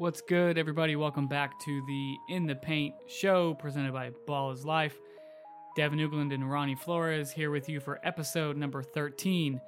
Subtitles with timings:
[0.00, 0.96] What's good, everybody?
[0.96, 4.98] Welcome back to the In the Paint show presented by Ball is Life.
[5.76, 9.60] Devin Ugland and Ronnie Flores here with you for episode number 13.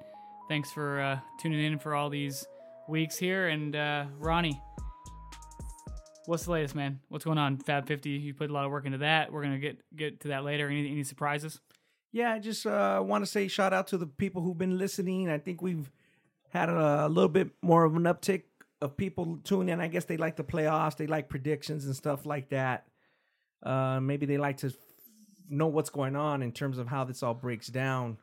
[0.49, 2.47] Thanks for uh, tuning in for all these
[2.87, 3.49] weeks here.
[3.49, 4.59] And uh, Ronnie,
[6.25, 6.99] what's the latest, man?
[7.09, 7.57] What's going on?
[7.57, 9.31] Fab 50, you put a lot of work into that.
[9.31, 10.67] We're going to get get to that later.
[10.67, 11.61] Any, any surprises?
[12.11, 15.29] Yeah, I just uh, want to say shout out to the people who've been listening.
[15.29, 15.91] I think we've
[16.49, 18.43] had a, a little bit more of an uptick
[18.83, 19.79] of people tuning in.
[19.79, 22.85] I guess they like the playoffs, they like predictions and stuff like that.
[23.63, 24.73] Uh, maybe they like to f-
[25.49, 28.17] know what's going on in terms of how this all breaks down.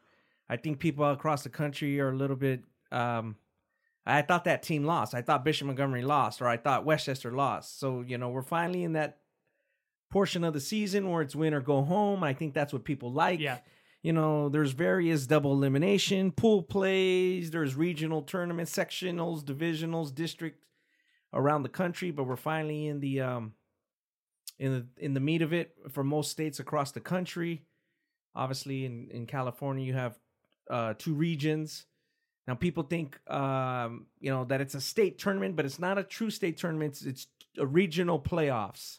[0.51, 2.63] I think people across the country are a little bit.
[2.93, 3.37] Um,
[4.05, 5.15] I thought that team lost.
[5.15, 7.81] I thought Bishop Montgomery lost, or I thought Westchester lost.
[7.81, 9.19] So you know we're finally in that
[10.11, 12.23] portion of the season where it's win or go home.
[12.23, 13.41] I think that's what people like.
[13.41, 13.59] Yeah.
[14.03, 20.65] You know, there's various double elimination, pool plays, there's regional tournaments, sectionals, divisionals, district
[21.35, 23.53] around the country, but we're finally in the um
[24.59, 27.63] in the in the meat of it for most states across the country.
[28.35, 30.19] Obviously in in California you have
[30.71, 31.87] uh two regions.
[32.49, 36.03] Now people think um you know that it's a state tournament, but it's not a
[36.03, 36.95] true state tournament.
[36.95, 37.27] It's, it's
[37.59, 38.99] a regional playoffs.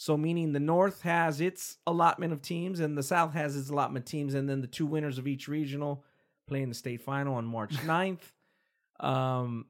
[0.00, 4.06] So meaning the North has its allotment of teams and the South has its allotment
[4.06, 6.06] of teams, and then the two winners of each regional
[6.48, 8.22] play in the state final on March 9th.
[8.98, 9.66] Um,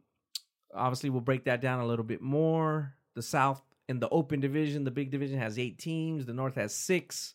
[0.73, 2.95] obviously, we'll break that down a little bit more.
[3.17, 6.27] The South in the open division, the big division has eight teams.
[6.27, 7.35] The North has six.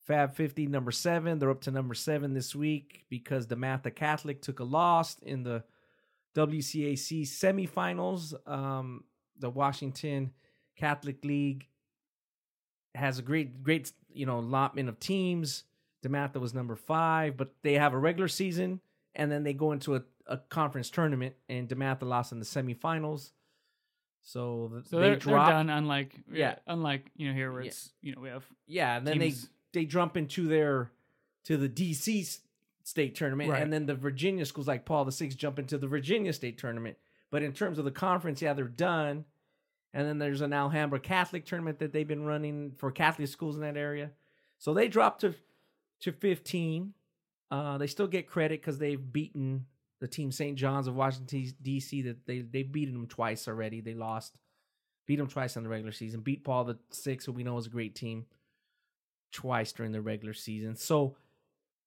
[0.00, 1.38] Fab 50, number seven.
[1.38, 5.62] They're up to number seven this week because DeMatha Catholic took a loss in the
[6.34, 8.34] WCAC semifinals.
[8.50, 9.04] Um,
[9.38, 10.32] the Washington
[10.76, 11.68] Catholic League
[12.96, 15.64] has a great, great, you know, allotment of teams.
[16.04, 18.80] DeMatha was number five, but they have a regular season
[19.14, 23.30] and then they go into a, a conference tournament, and DeMatha lost in the semifinals.
[24.22, 25.70] So, th- So they they're, they're done.
[25.70, 26.54] Unlike yeah, Yeah.
[26.66, 27.68] unlike you know here where Yeah.
[27.68, 30.90] it's you know we have yeah, and then teams- they they jump into their
[31.44, 32.38] to the DC
[32.82, 33.62] state tournament, Right.
[33.62, 36.96] and then the Virginia schools like Paul the Sixth jump into the Virginia state tournament.
[37.30, 39.24] But in terms of the conference, yeah, they're done.
[39.96, 43.62] And then there's an Alhambra Catholic tournament that they've been running for Catholic schools in
[43.62, 44.10] that area.
[44.58, 45.34] So they dropped to
[46.02, 46.92] to 15.
[47.50, 49.64] Uh, they still get credit because they've beaten
[50.02, 50.54] the team St.
[50.58, 52.02] John's of Washington D.C.
[52.02, 53.80] That they they've beaten them twice already.
[53.80, 54.38] They lost,
[55.06, 56.20] beat them twice in the regular season.
[56.20, 58.26] Beat Paul the Six, who we know is a great team,
[59.32, 60.76] twice during the regular season.
[60.76, 61.16] So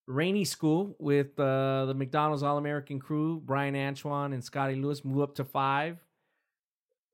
[0.08, 5.22] Ranney School with uh, the McDonald's All American crew, Bryan Antoine and Scottie Lewis move
[5.22, 6.00] up to five.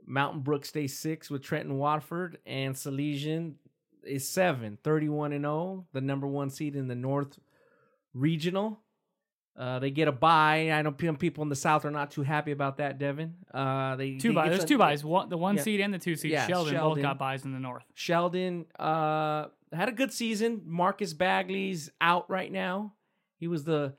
[0.05, 3.53] Mountain Brook stays six with Trenton Watford, and Salesian
[4.03, 7.39] is seven, 31 and 0, the number one seed in the North
[8.13, 8.79] Regional.
[9.57, 10.69] Uh, they get a bye.
[10.71, 13.35] I know some people in the South are not too happy about that, Devin.
[13.53, 14.49] Uh, they two they buys.
[14.49, 15.03] There's some- two buys.
[15.05, 15.61] One the one Yeah.
[15.61, 16.31] seed and the two seed.
[16.31, 17.85] Yeah, Sheldon, both got buys in the north.
[17.93, 20.61] Sheldon uh, had a good season.
[20.65, 22.93] Marcus Bagley's out right now.
[23.37, 23.93] He was the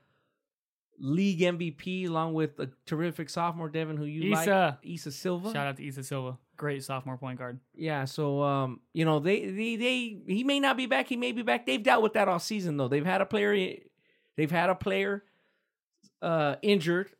[0.98, 4.78] league MVP along with a terrific sophomore Devin who you Issa.
[4.82, 5.52] like, Issa Silva.
[5.52, 7.60] Shout out to Issa Silva, great sophomore point guard.
[7.74, 11.32] Yeah, so um, you know, they, they they he may not be back, he may
[11.32, 11.66] be back.
[11.66, 12.88] They've dealt with that all season though.
[12.88, 13.74] They've had a player
[14.36, 15.22] they've had a player
[16.22, 17.10] uh injured,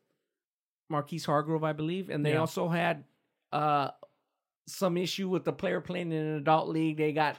[0.89, 2.41] Marquise Hargrove, I believe, and they Yeah.
[2.41, 3.05] also had
[3.53, 3.91] uh
[4.67, 6.97] some issue with the player playing in an adult league.
[6.97, 7.37] They got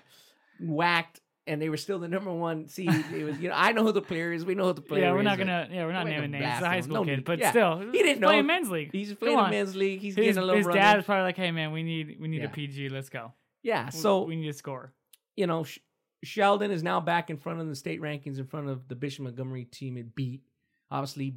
[0.62, 2.90] whacked and they were still the number one seed.
[3.14, 4.46] It was, you know, I know who the player is.
[4.46, 5.06] We know who the player is.
[5.08, 5.68] yeah, we're not gonna.
[5.72, 6.46] Yeah, we're not we're naming names.
[6.46, 7.50] It's a high school No kid, but yeah.
[7.52, 8.92] still, He didn't he's playing men's league.
[8.92, 10.02] He's playing in men's league.
[10.02, 10.76] He's His, getting a little his run.
[10.78, 12.90] dad is probably like, "Hey man, we need we need a PG.
[12.90, 13.34] Let's go.
[13.64, 14.94] Yeah, We- so we need to score."
[15.36, 15.80] you know, Sh-
[16.24, 19.24] Sheldon is now back in front of the state rankings in front of the Bishop
[19.26, 20.42] Montgomery team it beat.
[20.90, 21.36] Obviously,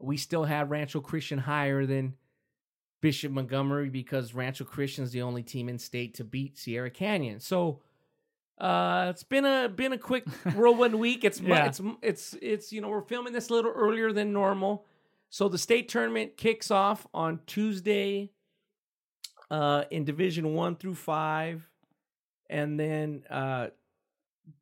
[0.00, 2.14] we still have Rancho Christian higher than
[3.00, 7.38] Bishop Montgomery because Rancho Christian is the only team in state to beat Sierra Canyon.
[7.38, 7.80] So
[8.60, 11.24] uh it's been a been a quick whirlwind week.
[11.24, 11.66] It's Yeah.
[11.66, 14.84] it's it's it's you know, we're filming this a little earlier than normal.
[15.30, 18.30] So the state tournament kicks off on Tuesday
[19.50, 21.70] uh in division 1 through 5
[22.50, 23.68] and then uh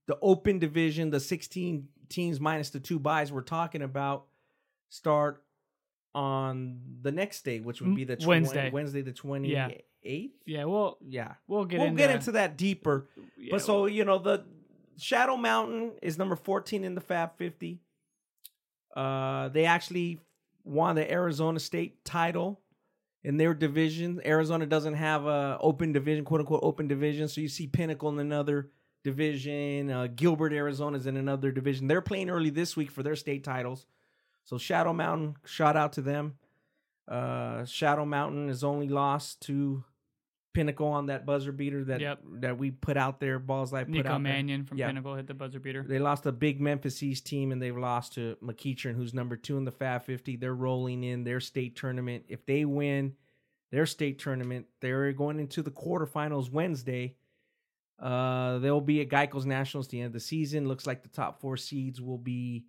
[0.07, 4.27] the open division, the 16 teams minus the two buys we're talking about,
[4.91, 5.43] start
[6.17, 8.71] on the next day, which would be the tw- Wednesday.
[8.71, 10.31] Wednesday the 28th.
[10.47, 11.35] Yeah, we'll Yeah.
[11.47, 13.07] we'll get we'll into get into that deeper.
[13.37, 14.45] yeah, but so, you know, the
[14.99, 17.81] Shadow Mountain is number 14 in the Fab 50.
[18.97, 20.19] Uh, they actually
[20.65, 22.61] won the Arizona State title
[23.23, 24.21] in their division.
[24.25, 27.29] Arizona doesn't have a open division, quote unquote open division.
[27.29, 28.71] So you see Pinnacle in another
[29.05, 29.91] division.
[29.91, 31.89] Uh, Gilbert, Arizona is in another division.
[31.89, 33.85] They're playing early this week for their state titles.
[34.47, 36.39] So Shadow Mountain, shout out to them.
[37.07, 39.85] Uh, Shadow Mountain is only lost to
[40.55, 42.21] Pinnacle on that buzzer beater that Yep.
[42.41, 43.39] that we put out there.
[43.39, 44.19] Balls I put Nico out there.
[44.21, 44.87] Mannion from Yeah.
[44.87, 45.83] Pinnacle hit the buzzer beater.
[45.87, 49.59] They lost a big Memphis East team, and they've lost to McEachern, who's number two
[49.59, 50.37] in the Fab 50.
[50.37, 52.25] They're rolling in their state tournament.
[52.29, 53.15] If they win
[53.71, 57.17] their state tournament, they're going into the quarterfinals Wednesday.
[57.99, 60.69] Uh, they'll be at Geico's Nationals at the end of the season.
[60.69, 62.65] Looks like the top four seeds will be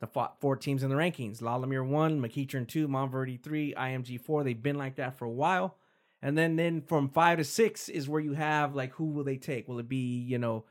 [0.00, 4.20] the fo- four teams in the rankings: La Lumiere one, McEachern two, Montverde three, IMG
[4.20, 4.44] four.
[4.44, 5.76] They've been like that for a while.
[6.22, 9.36] And then, then from five to six is where you have like who will they
[9.36, 9.68] take?
[9.68, 10.64] Will it be you know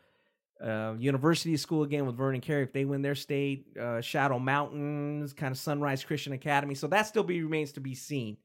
[0.61, 5.33] uh, University School again with Vernon Carey if they win their state, uh, Shadow Mountains,
[5.33, 6.75] kind of Sunrise Christian Academy.
[6.75, 8.37] So that still be remains to be seen.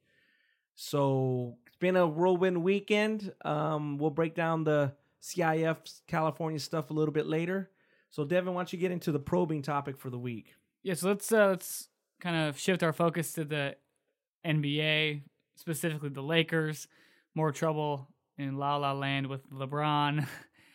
[0.75, 3.33] So it's been a whirlwind weekend.
[3.45, 4.93] Um, we'll break down the
[5.23, 7.71] CIF California stuff a little bit later.
[8.11, 10.55] So Devin, why don't you get into the probing topic for the week?
[10.83, 11.89] Yeah, so let's uh, let's
[12.21, 13.77] kind of shift our focus to the
[14.47, 15.23] NBA,
[15.57, 16.89] specifically the Lakers.
[17.35, 20.27] More trouble in La La Land with LeBron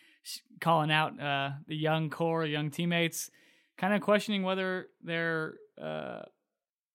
[0.60, 3.30] calling out uh, the young core, young teammates,
[3.76, 6.22] kind of questioning whether they're uh,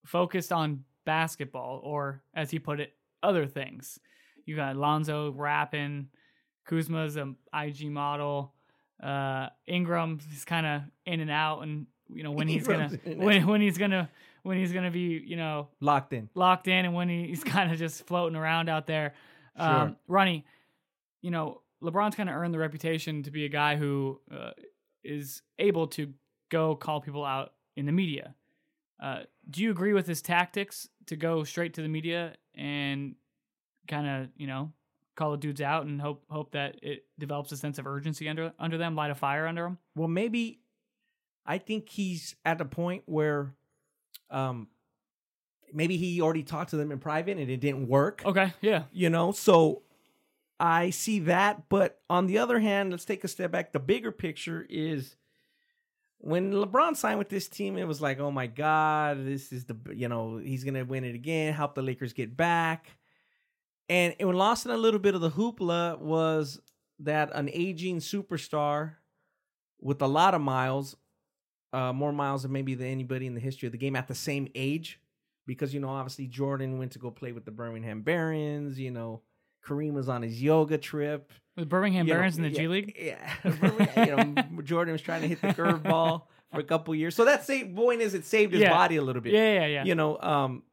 [0.06, 4.00] focused on basketball or, as he put it, other things.
[4.46, 6.08] You got Lonzo rapping,
[6.66, 8.54] Kuzma's an IG model.
[9.02, 13.06] Uh, Ingram is kind of in and out, and you know when he's gonna Ingram's
[13.06, 14.10] in and when when he's gonna
[14.44, 16.30] when he's gonna be you know Locked in.
[16.36, 19.14] locked in, and when he's kind of just floating around out there.
[19.56, 20.46] Um, Ronnie,
[21.22, 24.52] you know LeBron's kind of earned the reputation to be a guy who uh,
[25.04, 26.14] is able to
[26.50, 28.36] go call people out in the media.
[29.02, 33.16] Uh, do you agree with his tactics to go straight to the media and
[33.88, 34.72] kind of you know
[35.16, 38.54] call the dudes out and hope hope that it develops a sense of urgency under
[38.60, 39.78] under them, light a fire under them?
[39.96, 40.61] Well, maybe
[41.46, 43.54] I think he's at a point where
[44.30, 44.68] um
[45.74, 48.22] maybe he already talked to them in private and it didn't work.
[48.26, 49.84] Okay, yeah, You know, so
[50.60, 53.72] I see that, but on the other hand, let's take a step back.
[53.72, 55.16] The bigger picture is
[56.20, 59.76] when LeBron signed with this team, it was like, oh my God, this is the,
[59.96, 62.92] you know, he's going to win it again, help the Lakers get back.
[63.90, 66.62] And it lost in a little bit of the hoopla was
[67.00, 68.94] that an aging superstar
[69.80, 70.96] with a lot of miles,
[71.74, 74.16] uh, more miles than maybe than anybody in the history of the game at the
[74.16, 75.00] same age,
[75.48, 78.80] because you know obviously Jordan went to go play with the Birmingham Barons.
[78.80, 79.22] You know,
[79.66, 81.32] Kareem was on his yoga trip.
[81.56, 82.96] with Birmingham you know, Barons in the yeah, G League.
[83.00, 83.34] Yeah,
[84.06, 87.46] you know, Jordan was trying to hit the curveball for a couple years, so that
[87.46, 88.72] same Point is, it saved his Yeah.
[88.72, 89.84] body a little bit Yeah, yeah, yeah.
[89.86, 90.64] you know um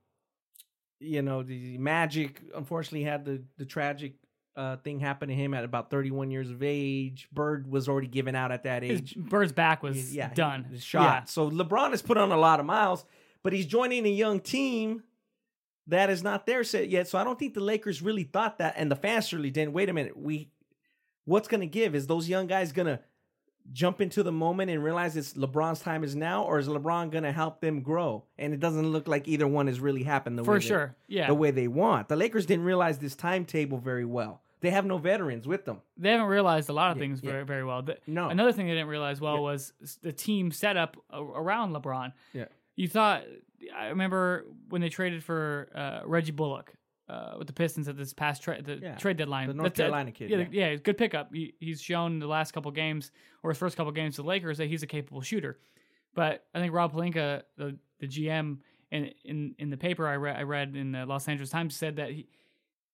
[1.00, 4.14] you know the magic unfortunately had the the tragic
[4.58, 8.34] uh thing happened to him at about 31 years of age bird was already given
[8.34, 10.66] out at that His age bird's back was yeah done.
[10.70, 13.04] he shot so lebron has put on a lot of miles
[13.42, 15.02] but he's joining a young team
[15.86, 18.74] that is not there set yet so i don't think the lakers really thought that
[18.76, 20.50] and the fans really didn't wait a minute we
[21.24, 23.00] what's gonna give is those young guys gonna
[23.70, 27.30] jump into the moment and realize it's LeBron's time is now, or is LeBron gonna
[27.32, 28.24] help them grow?
[28.38, 30.96] And it doesn't look like either one has really happened the For way they- sure.
[31.06, 31.26] Yeah.
[31.26, 32.08] the way they want.
[32.08, 34.40] The Lakers didn't realize this timetable very well.
[34.60, 35.80] They have no veterans with them.
[35.96, 37.30] they haven't realized a lot of Yeah, things yeah.
[37.30, 37.82] very, very well.
[37.82, 38.28] The- No.
[38.28, 39.40] Another thing they didn't realize well Yeah.
[39.40, 39.72] was
[40.02, 42.12] the team setup around LeBron.
[42.32, 42.46] Yeah.
[42.76, 43.22] You thought,
[43.76, 46.72] I remember when they traded for uh, Reggie Bullock
[47.08, 49.48] uh, with the Pistons at this past tra- the Yeah, trade deadline.
[49.48, 50.70] the North That's- Carolina kid, Yeah, yeah.
[50.70, 51.32] yeah, good pickup.
[51.32, 53.10] He, he's shown the last couple games
[53.42, 55.58] or his first couple games to the Lakers that he's a capable shooter.
[56.14, 58.58] But I think Rob Pelinka, the, the GM,
[58.90, 61.96] in, in in the paper I read, I read in the Los Angeles Times said
[61.96, 62.26] that he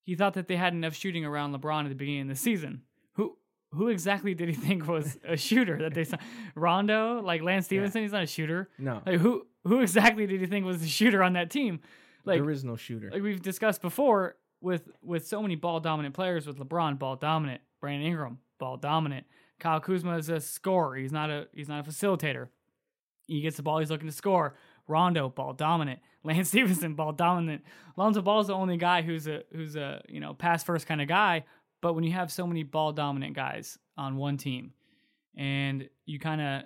[0.05, 2.83] he thought that they had enough shooting around LeBron at the beginning of the season.
[3.15, 3.37] Who
[3.73, 6.23] who exactly did he think was a shooter that they signed?
[6.55, 8.71] Rondo, like Lance Stephenson, he's not a shooter.
[8.79, 11.81] No, Like who who exactly did he think was the shooter on that team?
[12.25, 13.11] Like there is no shooter.
[13.11, 17.61] like we've discussed before with with so many ball dominant players with LeBron ball dominant,
[17.81, 19.27] Brandon Ingram ball dominant,
[19.59, 20.97] Kyle Kuzma is a scorer.
[20.97, 22.49] He's not a he's not a facilitator.
[23.27, 24.55] He gets the ball, he's looking to score.
[24.87, 27.63] Rondo ball dominant, Lance Stephenson ball dominant.
[27.97, 31.01] Lonzo Ball is the only guy who's a who's a you know pass first kind
[31.01, 31.45] of guy.
[31.81, 34.73] But when you have so many ball dominant guys on one team,
[35.37, 36.63] and you kind of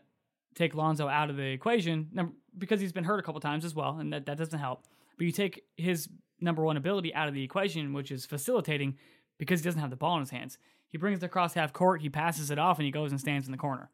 [0.55, 2.09] take Lonzo out of the equation
[2.57, 4.85] because he's been hurt a couple times as well, and that, that doesn't help.
[5.17, 6.09] But you take his
[6.41, 8.97] number one ability out of the equation, which is facilitating,
[9.39, 10.59] because he doesn't have the ball in his hands.
[10.89, 13.47] He brings it across half court, he passes it off, and he goes and stands
[13.47, 13.91] in the corner.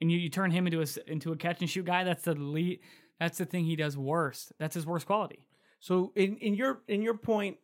[0.00, 2.04] And you, you turn him into a into a catch and shoot guy.
[2.04, 2.80] That's the lead.
[3.18, 4.52] That's the thing he does worst.
[4.58, 5.46] That's his worst quality.
[5.80, 7.58] So in in your in your point,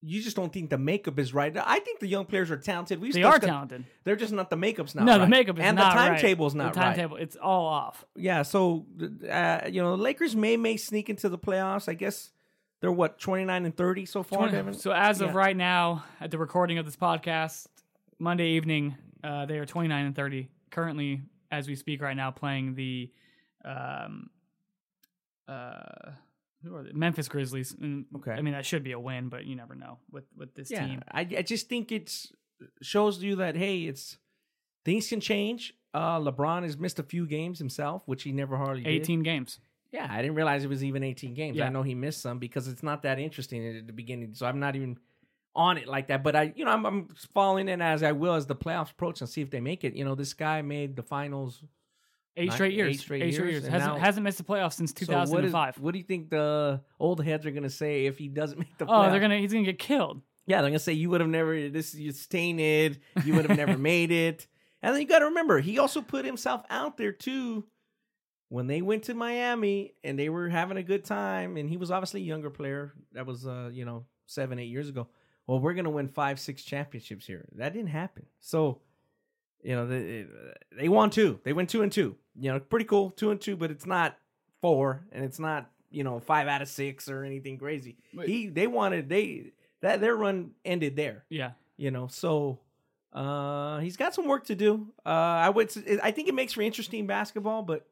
[0.00, 1.54] you just don't think the makeup is right.
[1.56, 3.00] I think the young players are talented.
[3.00, 3.84] We They are talented.
[4.04, 5.18] They're just not the makeup's not no, right.
[5.18, 6.20] the makeup is and not the right.
[6.20, 6.74] timetable's not right.
[6.74, 6.86] the right.
[6.86, 7.16] timetable.
[7.16, 8.04] It's all off.
[8.14, 8.86] Yeah, so
[9.30, 11.88] uh, you know, the Lakers may may sneak into the playoffs.
[11.88, 12.30] I guess
[12.80, 14.40] they're what twenty nine and thirty so far.
[14.40, 14.74] 20 Devin?
[14.74, 17.66] so as of right now, at the recording of this podcast,
[18.18, 20.48] Monday evening, uh, they are 29 and 30.
[20.70, 23.10] Currently, as we speak right now, playing the
[23.64, 24.30] um,
[25.48, 26.10] uh,
[26.62, 26.92] who are they?
[26.92, 27.74] Memphis Grizzlies.
[27.80, 28.32] And, Okay.
[28.32, 30.86] I mean that should be a win, but you never know with with this yeah,
[30.86, 31.02] team.
[31.10, 32.32] I I just think it's
[32.82, 34.18] shows you that hey, it's
[34.84, 35.74] things can change.
[35.94, 38.90] Uh, LeBron has missed a few games himself, which he never hardly did.
[38.90, 39.58] 18 games.
[39.90, 41.56] Yeah, I didn't realize it was even 18 games.
[41.56, 41.66] Yeah.
[41.66, 44.34] I know he missed some because it's not that interesting at the beginning.
[44.34, 44.98] So I'm not even
[45.54, 46.22] on it like that.
[46.22, 49.20] But I, you know, I'm, I'm following it as I will as the playoffs approach
[49.20, 49.94] and see if they make it.
[49.94, 51.62] You know, this guy made the finals.
[52.38, 52.94] Eight straight years.
[52.94, 55.28] eight straight years, and Hasn't now- hasn't missed the playoffs since 2005.
[55.28, 55.82] So what, is, 2005.
[55.82, 58.78] what do you think the old heads are going to say if he doesn't make
[58.78, 59.10] the oh, playoffs?
[59.10, 60.22] they're gonna he's gonna get killed.
[60.46, 63.00] Yeah, they're going to say you would have never, this is tainted.
[63.22, 64.46] You would have never made it.
[64.80, 67.66] And then you got to remember, he also put himself out there too
[68.48, 71.58] when they went to Miami and they were having a good time.
[71.58, 72.94] And he was obviously a younger player.
[73.12, 75.08] That was, uh, you know, seven, eight years ago.
[75.46, 77.46] Well, we're going to win five, six championships here.
[77.56, 78.24] That didn't happen.
[78.40, 78.80] So,
[79.62, 80.26] you know, they,
[80.76, 81.40] they won two.
[81.44, 82.16] They went two and two.
[82.40, 84.16] You know, pretty cool, two and two, but it's not
[84.60, 87.96] four and it's not, you know, five out of six or anything crazy.
[88.14, 88.28] Wait.
[88.28, 91.52] He, they wanted, they, that their run ended there Yeah.
[91.76, 92.58] you know so
[93.12, 95.72] uh he's got some work to do uh i would
[96.02, 97.86] I think it makes for interesting basketball but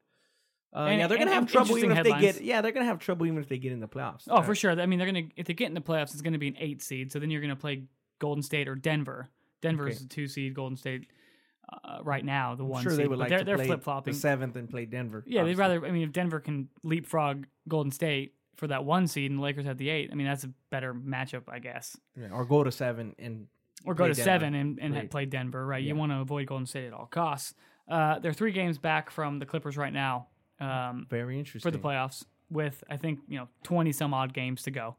[0.74, 2.84] uh And- yeah they're gonna have trouble even if interesting they get yeah they're gonna
[2.86, 4.78] have trouble even if they get in the playoffs Oh, Uh, for sure.
[4.78, 6.82] I mean, they're gonna if they get in the playoffs, it's gonna be an eight
[6.82, 7.12] seed.
[7.12, 7.84] So then you're gonna play
[8.18, 9.28] Golden State or Denver.
[9.62, 10.02] Denver is Okay.
[10.04, 10.52] the two seed.
[10.54, 11.06] Golden State
[11.84, 13.00] uh, right now the I'm one sure seed.
[13.00, 14.12] they would like they're, they're flip flopping.
[14.12, 15.84] the seventh and play denver Yeah, they'd rather.
[15.84, 19.66] I mean, if Denver can leapfrog Golden State for that one seed and the Lakers
[19.66, 21.96] have the eight, I mean that's a better matchup, I guess.
[22.18, 23.48] Yeah, or go to seven and
[23.84, 24.24] Or go play to Denver.
[24.24, 25.10] seven and, and Right.
[25.10, 25.82] play Denver, right?
[25.82, 27.54] You want to avoid Golden State at all costs.
[27.88, 30.28] Uh, they're three games back from the Clippers right now.
[30.60, 34.62] Um, very interesting for the playoffs with I think you know twenty some odd games
[34.62, 34.96] to go.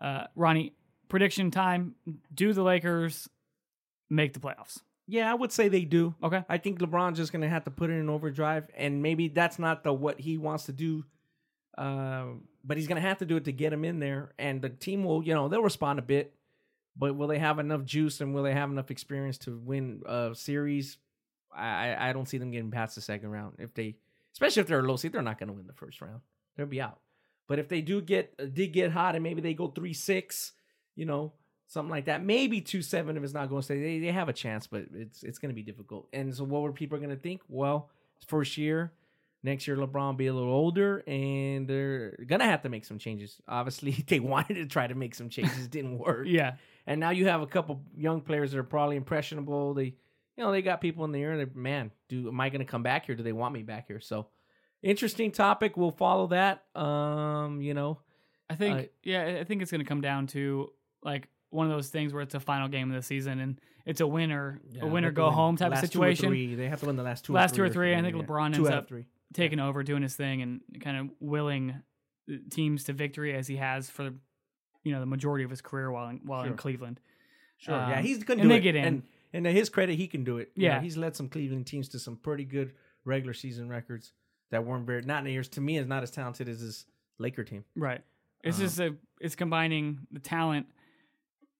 [0.00, 0.74] Uh, Ronnie,
[1.08, 1.94] prediction time:
[2.34, 3.28] Do the Lakers
[4.10, 4.80] make the playoffs?
[5.12, 7.90] Yeah i would say they do Okay, I think LeBron's just gonna have to put
[7.90, 11.04] it in overdrive, and maybe that's not the what he wants to do.
[11.76, 12.26] Uh,
[12.64, 15.04] but he's gonna have to do it to get him in there, and the team
[15.04, 16.34] will, you know, they'll respond a bit.
[16.96, 20.34] But will they have enough juice and will they have enough experience to win a
[20.34, 20.98] series?
[21.54, 23.56] I I- don't see them getting past the second round.
[23.58, 23.96] If they,
[24.34, 26.20] especially if they're a low seed, they're not gonna win the first round.
[26.56, 27.00] They'll be out.
[27.48, 30.52] But if they do get did get hot and maybe they go three six,
[30.94, 31.32] you know,
[31.72, 32.22] something like that.
[32.24, 33.80] Maybe two seven if it's not going to stay.
[33.80, 36.08] They they have a chance, but it's it's going to be difficult.
[36.12, 37.40] And so, what were people going to think?
[37.48, 37.90] Well,
[38.26, 38.92] first year.
[39.44, 43.40] Next year, LeBron be a little older, and they're gonna have to make some changes.
[43.48, 46.28] Obviously, they wanted to try to make some changes, didn't work.
[46.28, 46.52] yeah,
[46.86, 49.74] And now you have a couple young players that are probably impressionable.
[49.74, 49.96] They,
[50.36, 51.32] you know, they got people in the air.
[51.32, 53.16] And they, man, do am I going to come back here?
[53.16, 53.98] Do they want me back here?
[53.98, 54.28] So,
[54.80, 55.76] interesting topic.
[55.76, 56.62] We'll follow that.
[56.76, 57.98] Um, you know,
[58.48, 60.70] I think Uh, yeah, I think it's going to come down to
[61.02, 64.00] like one of those things where it's a final game of the season and it's
[64.00, 66.28] a winner, yeah, a winner go home type of or situation.
[66.28, 66.54] three.
[66.54, 67.32] They have to win the last two.
[67.32, 68.22] Last or two or three three, I think yeah.
[68.22, 69.04] LeBron two ends up three.
[69.34, 71.82] Taking over, doing his thing, and kind of willing
[72.30, 74.12] uh, teams to victory as he has for
[74.84, 77.00] you know the majority of his career while in, while in Cleveland.
[77.58, 77.74] Sure.
[77.74, 78.60] yeah, Um, he's going to do they it.
[78.60, 78.84] get in.
[78.84, 80.50] And, and to his credit, he can do it.
[80.54, 80.80] You know, Yeah.
[80.82, 82.72] he's led some Cleveland teams to some pretty good
[83.04, 84.12] regular season records
[84.50, 85.48] that weren't very not in years.
[85.50, 86.86] To me, is not as talented as his
[87.18, 87.64] Laker team.
[87.76, 88.00] Right.
[88.44, 90.66] It's Um, just a it's combining the talent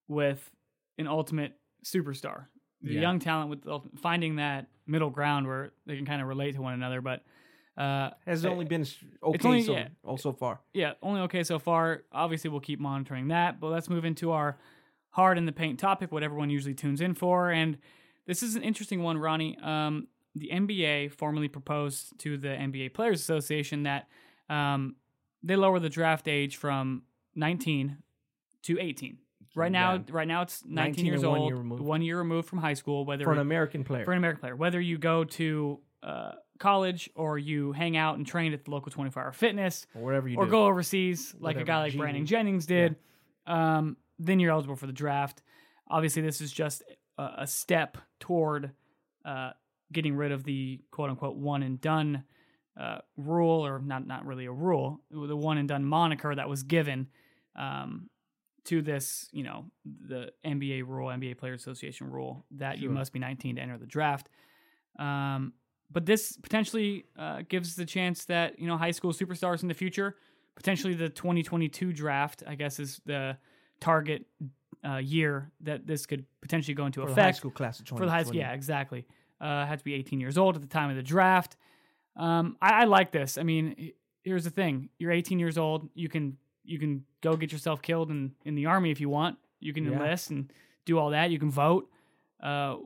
[0.09, 0.51] with
[0.99, 1.53] an ultimate
[1.85, 2.47] superstar.
[2.83, 3.01] The Yeah.
[3.01, 6.75] young talent with finding that middle ground where they can kind of relate to one
[6.75, 7.01] another.
[7.01, 7.25] But
[7.77, 8.85] uh, Has uh, only been
[9.23, 9.89] okay only- so, yeah.
[10.05, 10.61] oh, so far.
[10.75, 12.03] yeah, only okay so far.
[12.13, 13.61] Obviously, we'll keep monitoring that.
[13.61, 14.59] But let's move into our
[15.11, 17.51] hard in the paint topic, what everyone usually tunes in for.
[17.51, 17.79] And
[18.27, 19.57] this is an interesting one, Ronnie.
[19.59, 24.09] Um, the NBA formally proposed to the NBA Players Association that
[24.49, 24.97] um,
[25.43, 27.03] they lower the draft age from
[27.37, 27.99] 19
[28.63, 29.19] to 18.
[29.55, 30.01] Right now, Yeah.
[30.11, 31.83] right now it's 19, 19 years one old, year removed.
[31.83, 33.05] one year removed from high school.
[33.05, 34.05] Whether for an American player.
[34.05, 38.27] for an American player, whether you go to uh, college or you hang out and
[38.27, 40.51] train at the local 24 hour fitness, or whatever you or do.
[40.51, 42.97] go overseas like a guy like Brandon Jennings did,
[43.47, 45.43] um, then you're eligible for the draft.
[45.89, 46.83] Obviously, this is just
[47.19, 48.71] a, a step toward
[49.25, 49.51] uh,
[49.93, 52.25] getting rid of the quote unquote one and done
[52.81, 56.63] uh, rule, or not not really a rule, the one and done moniker that was
[56.63, 57.09] given
[57.55, 58.09] um,
[58.65, 63.19] to this, you know, the NBA rule, NBA Player Association rule that you must be
[63.19, 64.29] 19 to enter the draft.
[64.99, 65.55] Um,
[65.91, 69.75] but this potentially uh, gives the chance that you know high school superstars in the
[69.75, 70.17] future,
[70.55, 73.37] potentially the 2022 draft, I guess is the
[73.81, 74.27] target
[74.87, 77.87] uh, year that this could potentially go into for the effect high school class of
[77.87, 78.37] 20, for the high school.
[78.37, 79.07] Yeah, exactly.
[79.41, 81.57] Uh, had to be 18 years old at the time of the draft.
[82.17, 83.39] Um, I, I like this.
[83.39, 83.93] I mean,
[84.23, 85.89] here's the thing: you're 18 years old.
[85.95, 89.39] You can you can go get yourself killed in in the army if you want.
[89.61, 89.93] You can Yeah.
[89.93, 90.53] enlist and
[90.85, 91.31] do all that.
[91.31, 91.89] You can vote.
[92.41, 92.77] Uh,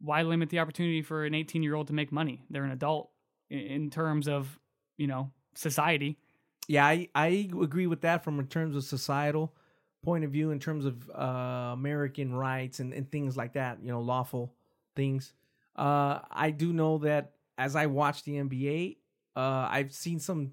[0.00, 2.42] why limit the opportunity for an 18 year old to make money?
[2.50, 3.10] They're an adult
[3.50, 4.58] in, in terms of
[4.96, 6.18] you know society.
[6.68, 9.52] Yeah, I, I agree with that from in terms of societal
[10.04, 13.90] point of view, in terms of uh, American rights and, and things like that, you
[13.90, 14.52] know, lawful
[14.96, 15.32] things.
[15.76, 18.96] Uh, I do know that as I watch the NBA,
[19.36, 20.52] uh, I've seen some,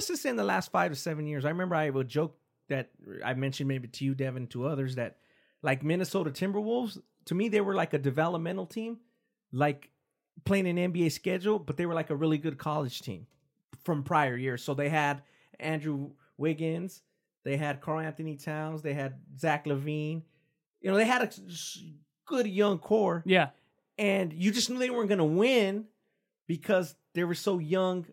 [0.00, 1.44] let's just say in the last five to seven years.
[1.44, 2.34] I remember I have a joke
[2.70, 2.88] that
[3.22, 5.18] I mentioned maybe to you, Devin, to others that
[5.60, 8.96] like Minnesota Timberwolves, to me, they were like a developmental team,
[9.52, 9.90] like
[10.46, 13.26] playing an NBA schedule, but they were like a really good college team
[13.84, 14.64] from prior years.
[14.64, 15.20] So they had
[15.58, 17.02] Andrew Wiggins,
[17.44, 20.22] they had Karl-Anthony Towns, they had Zach LaVine.
[20.80, 21.30] You know, they had a
[22.24, 23.50] good young core, Yeah,
[23.98, 25.84] and you just knew they weren't going to win
[26.46, 28.06] because they were so young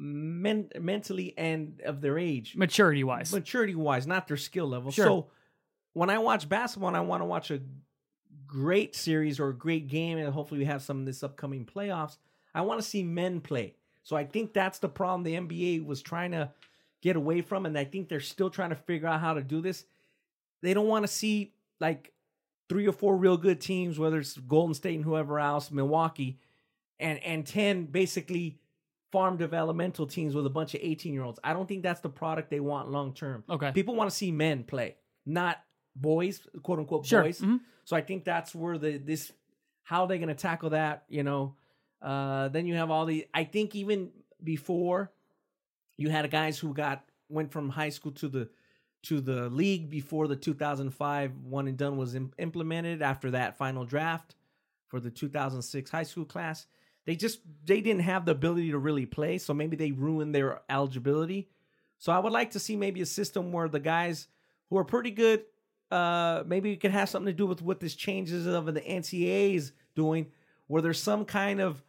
[0.00, 3.32] men- mentally and of their age maturity wise.
[3.32, 4.90] maturity wise, not their skill level.
[4.90, 5.04] Sure.
[5.04, 5.26] So
[5.92, 7.60] when I watch basketball and I want to watch a
[8.46, 12.16] great series or a great game, and hopefully we have some in this upcoming playoffs,
[12.54, 13.74] I want to see men play.
[14.02, 16.50] So I think that's the problem the NBA was trying to
[17.02, 19.60] get away from, and I think they're still trying to figure out how to do
[19.60, 19.84] this.
[20.62, 22.12] They don't want to see like
[22.70, 26.38] three or four real good teams, whether it's Golden State and whoever else, Milwaukee,
[26.98, 28.59] and and ten basically
[29.12, 31.38] farm developmental teams with a bunch of 18 year olds.
[31.42, 33.44] I don't think that's the product they want long term.
[33.50, 33.72] Okay.
[33.72, 35.58] People want to see men play, not
[35.96, 37.22] boys, quote unquote Sure.
[37.22, 37.40] boys.
[37.40, 37.60] Mhm.
[37.84, 39.32] So I think that's where the this
[39.82, 41.56] how they're gonna tackle that, you know.
[42.00, 44.10] Uh then you have all the I think even
[44.42, 45.10] before
[45.96, 48.48] you had guys who got went from high school to the
[49.02, 53.84] to the league before the 2005 one and done was im- implemented after that final
[53.84, 54.34] draft
[54.88, 56.66] for the 2006 high school class
[57.06, 60.60] they just they didn't have the ability to really play so maybe they ruined their
[60.68, 61.48] eligibility
[61.98, 64.28] so i would like to see maybe a system where the guys
[64.68, 65.44] who are pretty good
[65.90, 69.54] uh maybe it could have something to do with what this changes of the ncaa
[69.54, 70.26] is doing
[70.66, 71.82] where there's some kind of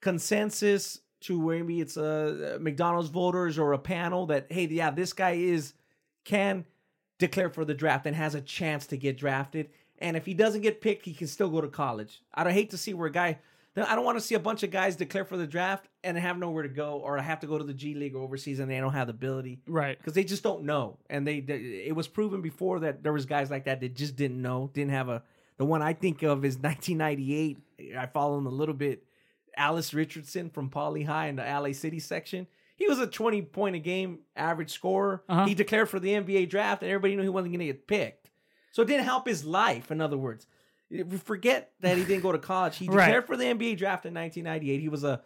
[0.00, 5.12] consensus to where maybe it's a mcdonald's voters or a panel that hey yeah this
[5.12, 5.74] guy is
[6.24, 6.64] can
[7.18, 9.70] declare for the draft and has a chance to get drafted.
[9.98, 12.22] And if he doesn't get picked, he can still go to college.
[12.34, 13.38] I'd hate to see where a guy.
[13.76, 16.38] I don't want to see a bunch of guys declare for the draft and have
[16.38, 18.70] nowhere to go, or I have to go to the G League or overseas, and
[18.70, 19.98] they don't have the ability Right.
[19.98, 20.98] because they just don't know.
[21.10, 24.14] And they, they- it was proven before that there was guys like that that just
[24.16, 25.22] didn't know, didn't have a.
[25.56, 27.58] The one I think of is 1998.
[27.98, 29.04] I follow him a little bit.
[29.56, 32.46] Ellis Richardson from Poly High in the LA City section.
[32.76, 35.22] He was a 20 point a game average scorer.
[35.28, 35.46] Uh-huh.
[35.46, 38.30] He declared for the NBA draft, and everybody knew he wasn't going to get picked.
[38.72, 39.92] So it didn't help his life.
[39.92, 40.48] In other words,
[41.02, 42.76] forget that he didn't go to college.
[42.76, 43.06] He Right.
[43.06, 44.80] declared for the NBA draft in 1998.
[44.80, 45.22] He was a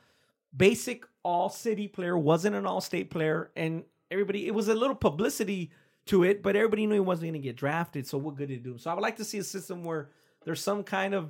[0.56, 4.46] basic all city player, wasn't an all state player, and everybody.
[4.46, 5.70] It was a little publicity
[6.06, 8.06] to it, but everybody knew he wasn't going to get drafted.
[8.06, 8.78] So what good did it do?
[8.78, 10.08] So I would like to see a system where
[10.44, 11.28] there's some kind of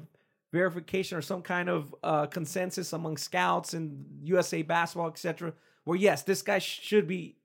[0.52, 5.52] verification or some kind of uh, consensus among scouts and USA basketball, etc.
[5.84, 7.36] Where yes, this guy should be,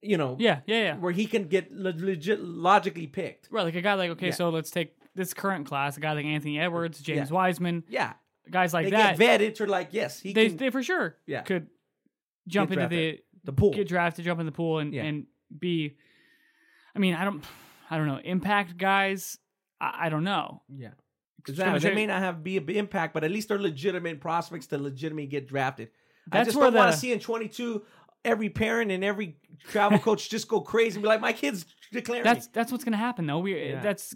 [0.00, 0.96] you know, Yeah, yeah, yeah.
[0.96, 3.48] where he can get le- legit logically picked.
[3.50, 4.32] Right, like a guy like okay, Yeah.
[4.34, 7.34] so let's take this current class, a guy like Anthony Edwards, James Yeah.
[7.34, 8.12] Wiseman, Yeah,
[8.50, 9.18] guys like they that.
[9.18, 11.42] get vetted to like yes, he they can they for sure Yeah.
[11.42, 11.68] could
[12.48, 13.24] jump Get into the drafted.
[13.44, 13.70] the pool.
[13.72, 15.04] get drafted, jump in the pool, and Yeah.
[15.04, 15.26] and
[15.58, 15.96] be.
[16.94, 17.42] I mean, I don't,
[17.90, 18.20] I don't know.
[18.22, 19.38] Impact guys,
[19.80, 20.62] I, I don't know.
[20.68, 20.88] yeah.
[21.46, 21.88] Just Exactly.
[21.90, 25.26] They may not have be a impact, but at least they're legitimate prospects to legitimately
[25.26, 25.88] get drafted.
[26.30, 27.82] I That's just where don't want to see in 22
[28.24, 32.22] every parent and every travel coach just go crazy and be like, "My kid's declaring."
[32.22, 33.40] That's that's what's going to happen though.
[33.40, 33.80] We Yeah.
[33.80, 34.14] that's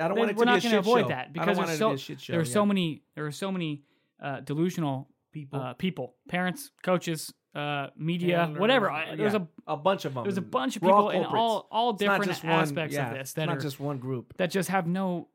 [0.00, 1.08] I don't want it we're to not be a shit avoid show.
[1.08, 2.32] that because don't want there's it to so be a shit show.
[2.34, 3.82] there are so many there are so many
[4.22, 8.90] uh, delusional people, uh, people, parents, coaches, uh, media, whatever.
[8.90, 10.24] I, there's a a bunch of them.
[10.24, 13.32] there's a bunch of all people in all all different one- aspects yeah, of this
[13.34, 14.34] that not are just one group.
[14.38, 15.28] that just have no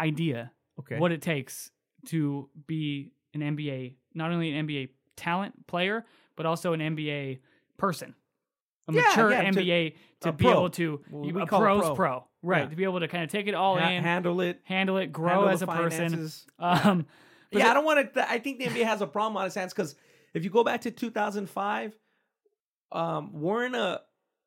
[0.00, 0.50] idea
[0.80, 0.98] Okay.
[0.98, 1.70] what it takes
[2.06, 6.04] to be an NBA, not only an NBA talent player,
[6.36, 7.38] but also an NBA
[7.76, 8.14] person,
[8.88, 10.52] a Yeah, mature yeah, to- NBA to, a be pro.
[10.52, 11.94] able to Well, we a call pro's pro.
[11.94, 12.68] pro, right?
[12.70, 14.60] To be able to kind of take it all Ha- in, handle it.
[14.64, 16.30] handle it, grow handle as a person.
[16.58, 17.06] Um,
[17.50, 18.30] but yeah, the- I don't want to.
[18.30, 19.94] I think the NBA has a problem on its hands because
[20.34, 21.96] if you go back to 2005,
[22.92, 24.00] um, we're in a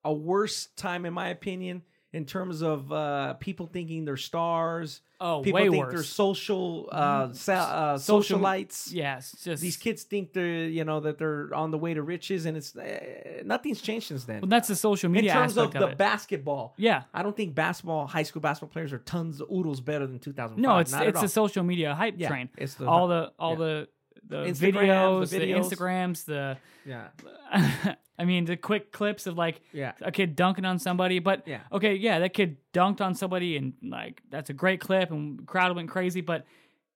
[0.04, 1.82] a worse time, in my opinion,
[2.14, 5.02] in terms of uh, people thinking they're stars.
[5.20, 5.94] oh, People way think worse.
[5.94, 8.94] they're social uh, sa- uh, Social- socialites.
[8.94, 12.46] yes, just These kids think they're you know that they're on the way to riches,
[12.46, 14.42] and it's uh, nothing's changed since then.
[14.42, 15.32] Well, that's the social media.
[15.32, 15.98] in terms of aspect the it.
[15.98, 20.08] basketball, yeah, I don't think basketball, high school basketball players are tons of oodles better
[20.08, 20.62] than 2005.
[20.62, 22.50] no, it's Not it's the social media hype Yeah, train.
[22.58, 23.58] It's the all the all yeah.
[23.58, 23.88] the
[24.28, 25.52] the Instagrams, videos, the the.
[25.54, 27.08] Instagrams, the Yeah.
[28.20, 29.94] I mean the quick clips of like Yeah.
[30.02, 31.20] a kid dunking on somebody.
[31.20, 31.62] But Yeah.
[31.72, 35.76] okay, yeah, that kid dunked on somebody and like that's a great clip and crowd
[35.76, 36.22] went crazy.
[36.22, 36.46] But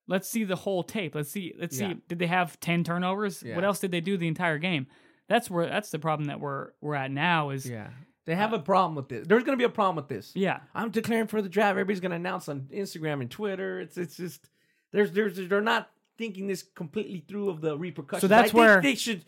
[0.08, 1.15] let's see the whole tape.
[1.15, 1.54] Let's see.
[1.60, 1.89] Let's Yeah.
[1.94, 1.98] see.
[2.08, 3.44] Did they have ten turnovers?
[3.46, 3.56] Yeah.
[3.56, 4.88] What else did they do the entire game?
[5.28, 7.52] That's where that's the problem that we're we're at now.
[7.52, 7.89] Is Yeah.
[8.26, 9.26] They have uh, a problem with this.
[9.28, 10.32] There's going to be a problem with this.
[10.36, 10.60] yeah.
[10.76, 11.72] I'm declaring for the draft.
[11.72, 13.80] Everybody's going to announce on Instagram and Twitter.
[13.80, 14.50] It's it's just
[14.91, 18.21] there's there's they're not thinking this completely through of the repercussions.
[18.21, 19.26] So that's where- they should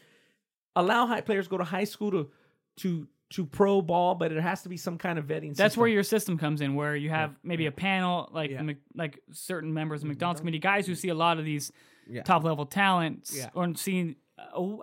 [0.76, 2.30] allow high players go to high school to
[2.78, 5.56] to to pro ball, but it has to be some kind of vetting.
[5.56, 5.82] That's system.
[5.82, 8.62] where your system comes in, where you have maybe a panel like Yeah.
[8.62, 10.10] Mc- like certain members of mm-hmm.
[10.10, 11.72] McDonald's committee, guys who see a lot of these
[12.08, 12.22] Yeah.
[12.24, 13.50] top level talents, Yeah.
[13.56, 14.18] or seeing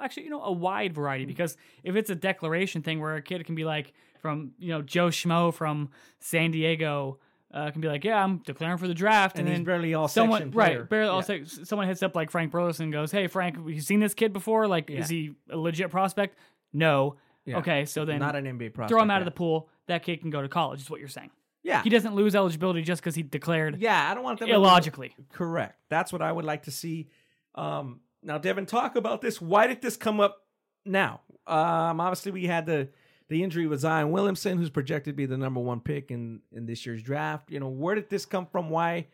[0.02, 1.24] actually you know a wide variety.
[1.24, 1.28] Mm-hmm.
[1.28, 4.82] Because if it's a declaration thing where a kid can be like from you know
[4.82, 7.18] Joe Schmo from San Diego.
[7.52, 9.92] Uh, can be like, yeah, I'm declaring for the draft, and, and, he's then barely
[9.94, 10.78] all someone section player.
[10.80, 11.12] right barely Yeah.
[11.12, 13.98] all sec- someone hits up like Frank Burlison and goes, "Hey Frank, have you seen
[13.98, 14.68] this kid before?
[14.68, 16.36] Like, is he a legit prospect?"
[16.72, 17.16] No.
[17.44, 17.58] Yeah.
[17.58, 18.90] Okay, so then not an NBA prospect.
[18.90, 19.68] throw him out of the pool.
[19.88, 20.80] That kid can go to college.
[20.80, 21.30] Is what you're saying.
[21.64, 21.82] Yeah.
[21.82, 25.14] He doesn't lose eligibility just because he declared Yeah, I don't want them to- illogically.
[25.32, 25.76] Correct.
[25.88, 27.08] That's what I would like to see.
[27.56, 29.40] Um, now, Devin, talk about this.
[29.40, 30.44] Why did this come up
[30.86, 31.20] now?
[31.46, 32.88] Um, obviously, we had the
[33.30, 36.66] the injury with Zion Williamson, who's projected to be the number one pick in in
[36.66, 37.50] this year's draft.
[37.50, 38.68] You know, where did this come from?
[38.68, 39.06] Why?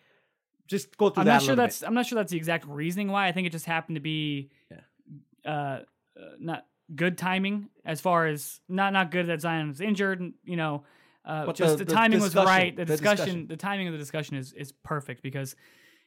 [0.66, 1.32] Just go through I'm that.
[1.34, 3.28] not sure that's I'm not sure that's the exact reasoning why.
[3.28, 4.50] I think it just happened to be
[5.44, 5.80] uh, uh
[6.40, 10.32] not good timing as far as not not good that Zion was injured.
[10.44, 10.84] You know,
[11.26, 12.74] uh, just the- the, the timing was right.
[12.74, 13.46] The, the discussion, discussion.
[13.48, 15.54] the timing of the discussion is is perfect because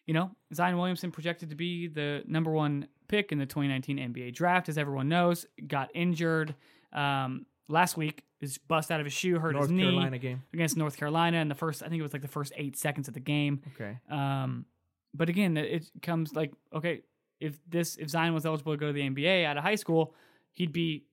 [0.08, 4.34] you know Zion Williamson projected to be the number one pick in the 2019 NBA
[4.34, 6.56] draft, as everyone knows, got injured
[6.92, 8.24] um, last week.
[8.42, 9.52] Is bust out of his shoe, hurt.
[9.52, 10.44] North his knee Carolina game.
[10.54, 11.84] against North Carolina in the first.
[11.84, 13.62] I think it was like the first eight seconds of the game.
[13.76, 13.98] Okay.
[14.10, 14.66] Um,
[15.14, 17.02] but again, it- comes like okay,
[17.42, 20.14] if this if Zion was eligible to go to the NBA out of high school,
[20.54, 21.04] he'd be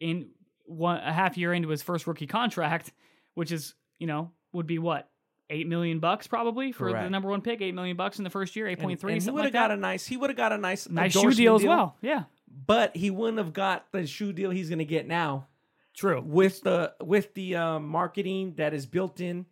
[0.00, 0.28] in
[0.66, 2.92] one a half year into his first rookie contract,
[3.32, 5.08] which is you know would be what
[5.50, 8.56] eight million bucks probably for the number one pick, eight million bucks in the first
[8.56, 9.18] year, eight point three.
[9.18, 9.78] He would like have got that.
[9.78, 10.06] a nice.
[10.06, 11.96] He would have got a nice nice shoe endorsement deal as well.
[12.02, 12.24] Yeah,
[12.66, 15.46] But he wouldn't have got the shoe deal he's going to get now
[15.94, 16.20] true.
[16.24, 19.46] with the with the um, marketing that is built in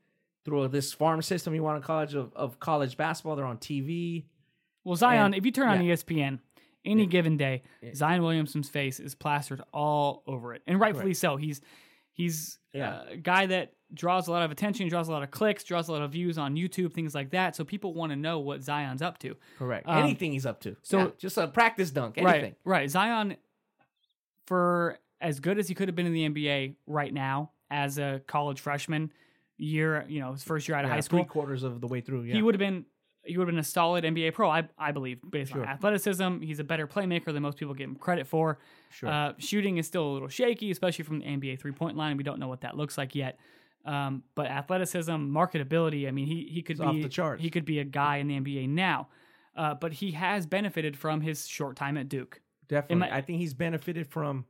[0.44, 3.36] through this farm system you want to college of, of college basketball.
[3.36, 4.24] They're on TV.
[4.84, 5.94] Well, Zion, And- if you turn on yeah.
[5.94, 6.40] ESPN
[6.84, 7.08] any Yeah.
[7.08, 7.94] given day, Yeah.
[7.94, 11.36] Zion Williamson's face is plastered all over it, and rightfully so.
[11.36, 11.60] He's
[12.12, 13.02] he's Yeah.
[13.08, 15.92] a guy that draws a lot of attention, draws a lot of clicks, draws a
[15.92, 17.54] lot of views on YouTube, things like that.
[17.54, 19.36] So people want to know what Zion's up to.
[19.58, 19.86] Correct.
[19.88, 20.76] Um, anything he's up to.
[20.82, 22.18] so- So just a practice dunk.
[22.18, 22.42] Anything.
[22.42, 22.90] Right, right.
[22.90, 23.36] Zion,
[24.46, 28.20] for as good as he could have been in the NBA right now as a
[28.26, 29.10] college freshman,
[29.56, 31.86] year you know his first year out of Yeah, high school, Three quarters of the
[31.86, 32.22] way through.
[32.24, 32.34] Yeah.
[32.34, 32.84] he would have been
[33.24, 35.62] he would have been a solid NBA pro, I I believe, based Sure.
[35.62, 36.40] on athleticism.
[36.40, 38.58] He's a better playmaker than most people give him credit for.
[38.90, 39.08] Sure.
[39.08, 42.16] Uh, shooting is still a little shaky, especially from the NBA three point line.
[42.16, 43.38] We don't know what that looks like yet.
[43.84, 46.08] Um, but athleticism, marketability.
[46.08, 47.42] I mean, he he could It's off be the charts.
[47.42, 49.08] he could be a guy in the NBA now.
[49.54, 52.96] Uh, but he has benefited from his short time at Duke Definitely.
[53.08, 54.46] my- I think he's benefited from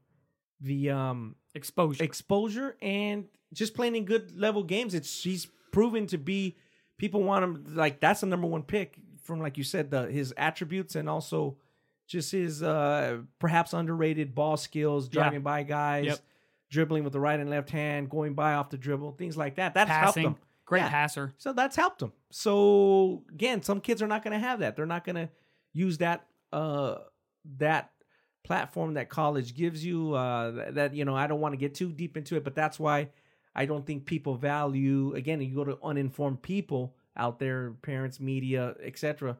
[0.62, 2.02] the um exposure.
[2.04, 4.94] exposure and just playing in good level games.
[4.94, 6.56] It's he's proven to be
[6.98, 10.32] people want him like that's the number one pick from like you said the his
[10.36, 11.56] attributes and also
[12.06, 15.22] just his uh perhaps underrated ball skills, Yeah.
[15.22, 16.18] driving by guys, Yep.
[16.70, 19.74] dribbling with the right and left hand, going by off the dribble, things like that.
[19.74, 20.44] That's passing, helped him.
[20.64, 20.88] great Yeah.
[20.90, 21.32] passer.
[21.38, 22.12] So that's helped him.
[22.30, 24.76] So again, some kids are not going to have that.
[24.76, 25.28] They're not going to
[25.72, 26.96] use that uh
[27.58, 27.91] that
[28.44, 30.14] platform that college gives you.
[30.14, 32.54] Uh, that, that you know, I don't want to get too deep into it, but
[32.54, 33.08] that's why
[33.54, 35.14] I don't think people value.
[35.14, 39.36] Again, you go to uninformed people out there, parents, media, etc.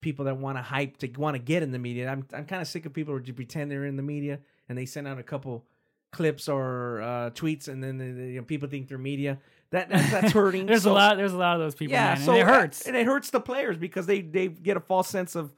[0.00, 2.08] People that want to hype to want to get in the media.
[2.08, 4.78] I'm I'm kind of sick of people who just pretend they're in the media and
[4.78, 5.64] they send out a couple
[6.12, 9.38] clips or uh, tweets, and then they, you know, people think they're media.
[9.70, 10.64] That that's, hurting.
[10.66, 11.16] There's So- a lot.
[11.18, 11.92] There's a lot of those people.
[11.92, 12.86] yeah, man, so and it hurts.
[12.86, 15.52] and it hurts the players because they they get a false sense of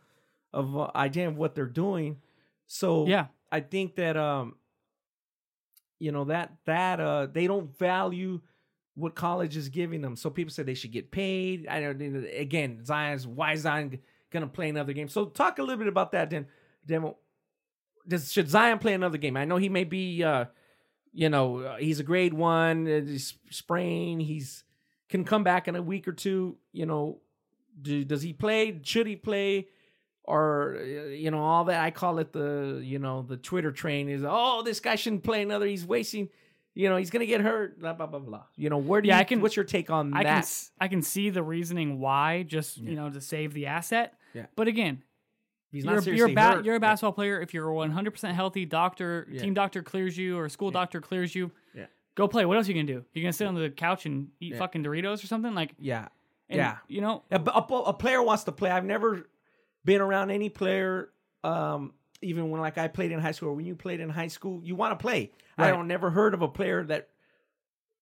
[0.52, 2.16] of uh, idea of what they're doing.
[2.72, 4.54] So yeah, I think that um,
[5.98, 8.40] you know that that uh they don't value
[8.94, 10.14] what college is giving them.
[10.14, 11.66] So people say they should get paid.
[11.66, 12.00] I don't
[12.32, 13.98] again Zion's why is Zion
[14.30, 15.08] gonna play another game?
[15.08, 16.46] So talk a little bit about that then.
[16.86, 17.12] Then
[18.06, 19.36] does should Zion play another game?
[19.36, 20.44] I know he may be uh
[21.12, 24.62] you know uh, he's a grade one uh, he's sprain he's
[25.08, 27.18] can come back in a week or two you know
[27.82, 29.66] do, does he play should he play
[30.24, 34.08] or uh, you know all that i call it the you know the twitter train
[34.08, 36.28] is oh this guy shouldn't play another he's wasting
[36.74, 39.16] you know he's gonna get hurt blah blah blah blah you know where do Yeah,
[39.16, 40.16] you I can- what's your take on that?
[40.18, 42.90] I can that s- I can see the reasoning why, just Yeah.
[42.90, 44.14] you know, to save the asset.
[44.34, 44.46] Yeah.
[44.54, 45.02] But again,
[45.72, 47.40] he's You're, not seriously you're, ba- hurt, you're a basketball player.
[47.40, 51.86] If you're 100% healthy, doctor, team doctor clears you, or school doctor clears you, Yeah.
[52.14, 52.44] go play.
[52.46, 53.04] What else are you gonna do?
[53.14, 55.54] you're gonna sit on the couch and eat fucking Doritos or something?
[55.54, 56.06] Like, yeah,
[56.48, 56.76] and, yeah.
[56.86, 58.70] you know, A, a, a player wants to play.
[58.70, 59.26] I've never
[59.84, 61.10] been around any player,
[61.44, 64.28] um, even when like I played in high school or when you played in high
[64.28, 65.32] school, you want to play.
[65.56, 67.08] I don't never heard of a player that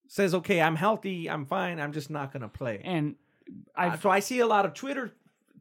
[0.07, 3.17] says, "Okay, I'm healthy, I'm fine, I'm just not going to play." and
[3.49, 5.13] Uh, I've so I see a lot of Twitter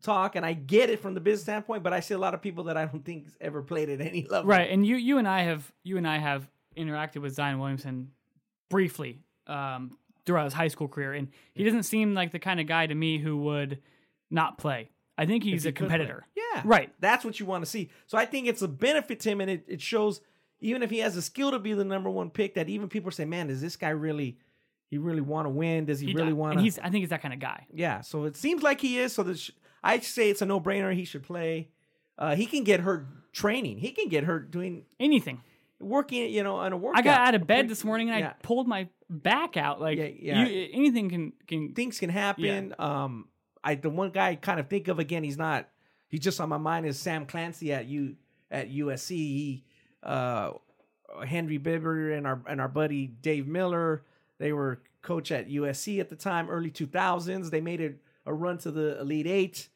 [0.04, 2.42] talk, and I get it from the business standpoint, but I see a lot of
[2.42, 4.48] people that I don't think ever played at any level.
[4.48, 8.12] right, and you you and I have you and I have interacted with Zion Williamson
[8.70, 12.68] briefly um, throughout his high school career, and he doesn't seem like the kind of
[12.68, 13.80] guy to me who would
[14.30, 14.90] not play.
[15.18, 16.26] I think he's he a competitor.
[16.36, 16.92] Yeah, Right.
[17.00, 17.90] That's what you want to see.
[18.06, 20.22] So I think it's a benefit to him, and it, it shows
[20.60, 23.12] even if he has the skill to be the number one pick, that even people
[23.12, 24.38] say, "Man, does this guy really?
[24.90, 25.86] He really want to win?
[25.86, 27.66] Does he, He really want And to?" he's I think he's that kind of guy.
[27.74, 28.02] Yeah.
[28.02, 29.14] So it seems like he is.
[29.14, 29.52] So this,
[29.84, 30.94] I say it's a no brainer.
[30.94, 31.70] He should play.
[32.18, 33.78] Uh, he can get hurt training.
[33.78, 35.42] He can get hurt doing Anything.
[35.80, 36.32] working.
[36.32, 37.00] You know, on a workout.
[37.00, 38.30] I got out of bed this morning and Yeah.
[38.30, 39.80] I pulled my back out.
[39.80, 40.46] Like Yeah, yeah.
[40.46, 42.74] You, anything can can things can happen.
[42.80, 43.28] Um,
[43.64, 45.24] I the one guy I kind of think of again.
[45.24, 45.68] He's not.
[46.10, 48.16] He's just on my mind is Sam Clancy at U
[48.50, 49.10] at USC.
[49.10, 49.64] He,
[50.04, 50.52] uh,
[51.26, 54.04] Henry Bibby and our and our buddy Dave Miller.
[54.40, 57.50] They were coach at USC at the time, early two thousands.
[57.50, 59.70] They made it a run to the Elite Eight.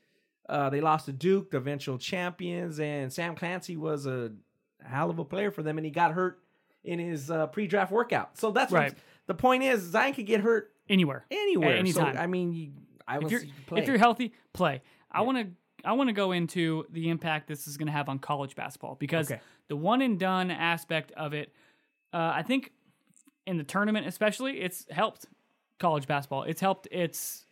[0.49, 4.31] Uh, they lost to Duke, the eventual champions, and Sam Clancy was a
[4.85, 6.39] hell of a player for them, and he got hurt
[6.83, 8.37] in his uh, pre-draft workout.
[8.37, 8.93] So that's Right.
[9.27, 9.81] the point is.
[9.83, 11.25] Zion could get hurt anywhere.
[11.31, 11.73] anywhere.
[11.73, 12.17] At any So, time.
[12.17, 12.71] I mean, you,
[13.15, 13.41] I If you're
[13.77, 14.81] if you're healthy, play.
[15.11, 15.47] I want to
[15.83, 18.95] I want to go into the impact this is going to have on college basketball
[18.95, 19.41] because Okay.
[19.67, 21.51] the one and done aspect of it,
[22.13, 22.71] uh, I think,
[23.47, 25.25] in the tournament especially, it's helped
[25.79, 26.43] college basketball.
[26.43, 27.45] It's helped its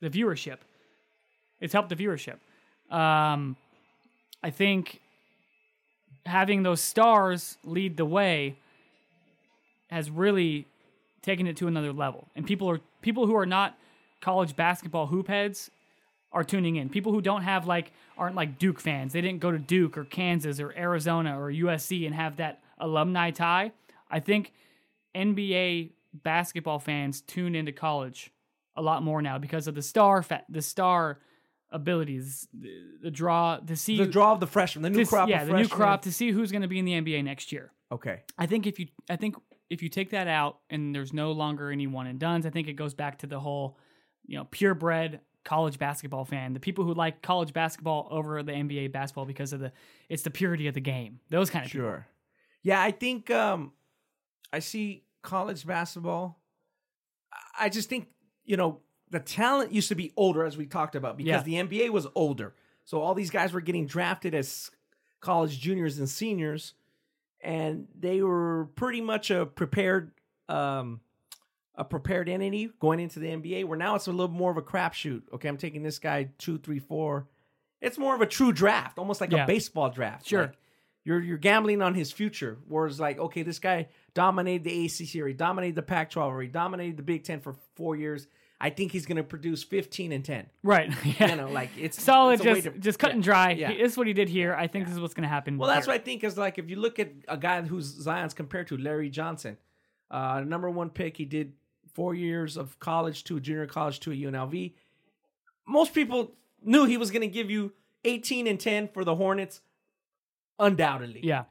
[0.00, 0.58] the viewership.
[1.60, 2.38] It's helped the viewership.
[2.94, 3.56] Um,
[4.42, 5.00] I think
[6.26, 8.56] having those stars lead the way
[9.90, 10.66] has really
[11.22, 12.28] taken it to another level.
[12.34, 13.78] And people are people who are not
[14.26, 15.70] college basketball hoop heads
[16.32, 16.88] are tuning in.
[16.88, 19.12] People who don't have like aren't like Duke fans.
[19.12, 23.30] They didn't go to Duke or Kansas or Arizona or USC and have that alumni
[23.30, 23.70] tie.
[24.10, 24.52] I think
[25.14, 28.32] NBA basketball fans tune into college
[28.74, 31.20] a lot more now because of the star fa- the star
[31.70, 35.28] abilities, the, the draw to see the draw of the freshman, the new to- crop.
[35.28, 37.52] yeah, of the new crop to see who's going to be in the NBA next
[37.52, 37.70] year.
[37.92, 39.36] Okay, I think if you I think
[39.70, 42.66] if you take that out and there's no longer any one and dones, I think
[42.66, 43.78] it goes back to the whole,
[44.26, 46.52] you know, purebred college basketball fan.
[46.52, 49.72] The people who like college basketball over the NBA basketball because of the
[50.08, 51.20] it's the purity of the game.
[51.30, 51.86] Those kind of people.
[51.88, 52.06] sure.
[52.62, 53.72] Yeah, I think um,
[54.52, 56.40] I see college basketball.
[57.32, 58.08] I- I just think
[58.44, 61.90] you know the talent used to be older, as we talked about, because the NBA
[61.90, 62.54] was older.
[62.84, 64.70] So all these guys were getting drafted as
[65.20, 66.74] college juniors and seniors,
[67.40, 70.10] and they were pretty much a prepared.
[70.48, 71.00] Um,
[71.76, 74.62] a prepared entity going into the NBA, where now it's a little more of a
[74.62, 75.22] crapshoot.
[75.34, 77.26] Okay, I'm taking this guy two, three, four.
[77.80, 79.44] It's more of a true draft, almost like Yeah.
[79.44, 80.26] a baseball draft.
[80.26, 80.42] Sure.
[80.42, 80.52] Like,
[81.04, 82.58] you're you're gambling on his future.
[82.66, 86.48] Whereas like, okay, this guy dominated the ACC or he dominated the Pac-12 or he
[86.48, 88.26] dominated the Big Ten for four years.
[88.58, 90.46] I think he's going to produce 15 and 10.
[90.62, 90.90] Right.
[91.04, 91.30] Yeah.
[91.30, 93.14] You know, like it's Solid, it's just to- just cut yeah.
[93.14, 93.50] and dry.
[93.52, 93.72] Yeah.
[93.74, 94.54] This is what he did here.
[94.54, 95.58] I think this is what's going to happen.
[95.58, 98.32] Well, that's what I think is like if you look at a guy who's Zion's
[98.32, 99.58] compared to Larry Johnson,
[100.10, 101.52] uh, number one pick, he did
[101.96, 104.74] four years of college to a junior college to a UNLV.
[105.66, 106.32] Most people
[106.62, 107.72] knew he was going to give you
[108.04, 109.62] 18 and 10 for the Hornets,
[110.58, 111.20] undoubtedly.
[111.24, 111.44] Yeah.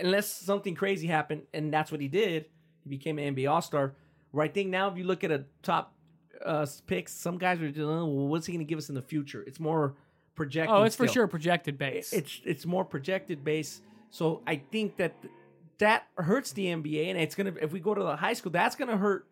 [0.00, 2.46] Unless something crazy happened, and that's what he did.
[2.82, 3.94] He became an NBA All Star.
[4.30, 5.92] Where I think now, if you look at a top
[6.44, 8.94] uh, picks, some guys are just, oh, well, what's he going to give us in
[8.94, 9.42] the future?
[9.46, 9.96] It's more
[10.34, 10.74] projected.
[10.74, 12.12] Oh, it's for sure projected base.
[12.14, 13.82] it's it's more projected base.
[14.10, 15.14] So I think that
[15.78, 18.76] that hurts the NBA, and it's gonna if we go to the high school, that's
[18.76, 19.26] gonna hurt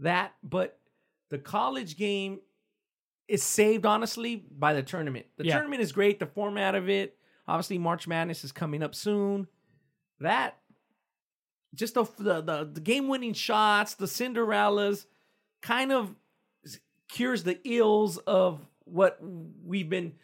[0.00, 0.32] that.
[0.42, 0.78] But
[1.30, 2.40] the college game
[3.26, 5.26] is saved honestly by the tournament.
[5.36, 5.54] The Yeah.
[5.56, 6.18] tournament is great.
[6.18, 9.46] The format of it, obviously, March Madness is coming up soon.
[10.20, 10.58] That
[11.74, 15.04] just the the the, the game winning shots, the Cinderellas,
[15.60, 16.14] kind of
[17.08, 19.18] cures the ills of what
[19.64, 20.14] we've been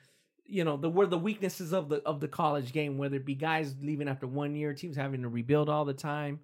[0.46, 3.34] you know the where the weaknesses of the of the college game whether it be
[3.34, 6.40] guys leaving after one year teams having to rebuild all the time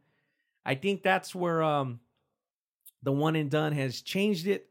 [0.64, 2.01] i think that's where um
[3.03, 4.69] the one and done has changed it.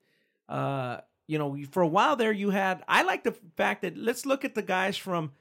[0.47, 4.25] Uh you know for a while there you had i like the fact that let's
[4.25, 5.31] look at the guys from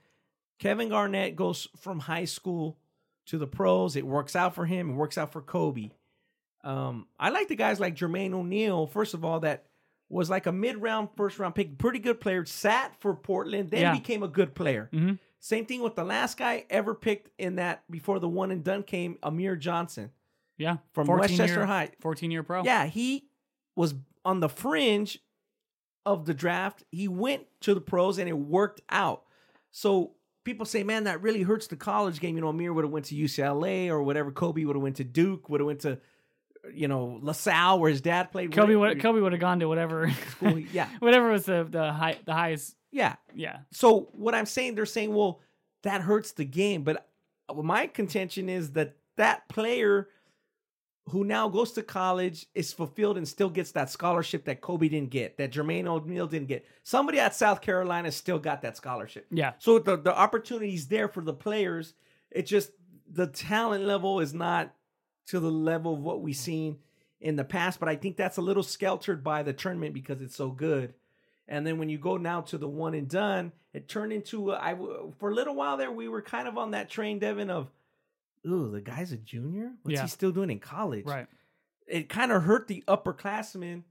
[0.58, 2.76] kevin garnett goes from high school
[3.24, 3.96] to the pros.
[3.96, 4.90] It works out for him.
[4.90, 5.90] It works out for kobe.
[6.62, 9.64] Um i like the guys like jermaine o'neal first of all that
[10.10, 13.92] was like a mid-round first round pick pretty good player sat for portland then Yeah.
[13.94, 14.90] became a good player.
[14.92, 15.18] Mhm.
[15.40, 18.82] Same thing with the last guy ever picked in that before the one and done
[18.82, 20.10] came, Amir Johnson
[20.58, 20.78] Yeah.
[20.92, 21.90] from 14 Westchester year, High.
[22.00, 22.62] 14 year pro.
[22.64, 23.28] Yeah, he
[23.76, 23.94] was
[24.24, 25.18] on the fringe
[26.04, 26.82] of the draft.
[26.90, 29.22] He went to the pros and it worked out.
[29.70, 30.12] So
[30.44, 32.34] people say, man, that really hurts the college game.
[32.34, 34.30] You know, Amir would have went to UCLA or whatever.
[34.30, 35.48] Kobe would have went to Duke.
[35.48, 35.98] Would have went to,
[36.72, 38.52] you know, LaSalle where his dad played.
[38.52, 42.18] Kobe would Kobe would have gone to whatever School, yeah, whatever was the the high
[42.24, 43.16] the highest yeah.
[43.34, 43.58] yeah.
[43.72, 45.40] So what I'm saying, they're saying, well,
[45.82, 46.82] that hurts the game.
[46.82, 47.06] But
[47.54, 50.08] my contention is that that player
[51.10, 55.10] who now goes to college is fulfilled and still gets that scholarship that Kobe didn't
[55.10, 56.66] get, that Jermaine O'Neal didn't get.
[56.82, 59.26] Somebody at South Carolina still got that scholarship.
[59.30, 59.52] Yeah.
[59.58, 61.94] So the the opportunity's there for the players.
[62.30, 62.70] It just
[63.10, 64.74] the talent level is not
[65.26, 66.78] to the level of what we've seen
[67.20, 67.80] in the past.
[67.80, 70.94] But I think that's a little skeltered by the tournament because it's so good.
[71.46, 74.58] And then when you go now to the one and done, it turned into a,
[74.58, 74.74] I
[75.18, 77.68] for a little while there we were kind of on that train, Devin, of
[78.46, 79.72] ooh the guy's a junior.
[79.82, 80.02] What's Yeah.
[80.02, 81.06] he still doing in college?
[81.06, 81.26] Right.
[81.86, 83.82] It kind of hurt the upperclassmen.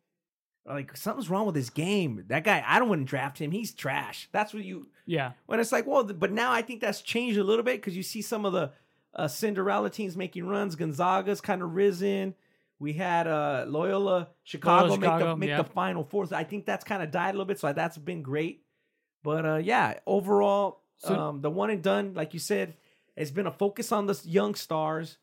[0.66, 2.26] Like something's wrong with his game.
[2.28, 3.52] That guy, I don't want to draft him.
[3.52, 4.28] He's trash.
[4.34, 5.32] That's what you Yeah.
[5.46, 8.04] when it's like, well, but now I think that's changed a little bit because you
[8.04, 8.72] see some of the
[9.16, 10.76] uh, Cinderella teams making runs.
[10.76, 12.36] Gonzaga's kind of risen.
[12.80, 15.58] We had uh, Loyola Chicago, make, Chicago, the, make yeah.
[15.62, 16.28] the final four.
[16.28, 18.64] So I think that's kind of died a little bit, so that's been great.
[19.24, 22.76] But uh, yeah, overall, So- um, the one and done, like you said,
[23.18, 25.18] has been a focus on the young stars,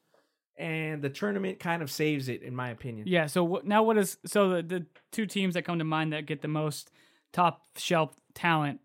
[0.57, 3.07] and the tournament kind of saves it, in my opinion.
[3.09, 3.27] Yeah.
[3.27, 6.27] So what, now what is so the, the two teams that come to mind that
[6.27, 6.91] get the most
[7.33, 8.81] top shelf talent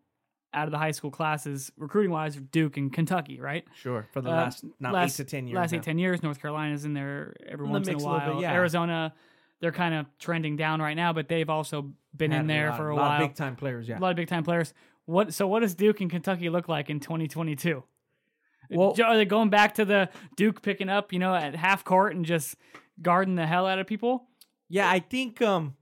[0.52, 3.66] out of the high school classes, recruiting wise, Duke and Kentucky, right?
[3.76, 4.08] Sure.
[4.14, 5.56] For the Uh, last now last- eight to ten years.
[5.56, 5.78] Last now.
[5.78, 8.08] eight ten years, North Carolina's in there every In the once in a mix a
[8.08, 8.34] while.
[8.34, 8.54] bit, yeah.
[8.54, 9.14] Arizona,
[9.60, 12.78] they're kind of trending down right now, but they've also been Had in there lot-
[12.78, 13.22] for a lot while.
[13.22, 13.88] of big time players.
[13.88, 14.00] Yeah.
[14.00, 14.74] A lot of big time players.
[15.06, 17.84] What so what does Duke and Kentucky look like in 2022?
[18.78, 22.16] Well- are they going back to the Duke picking up, you know, at half court
[22.16, 22.56] and just
[23.02, 24.28] guarding the hell out of people?
[24.70, 25.76] Yeah, I think um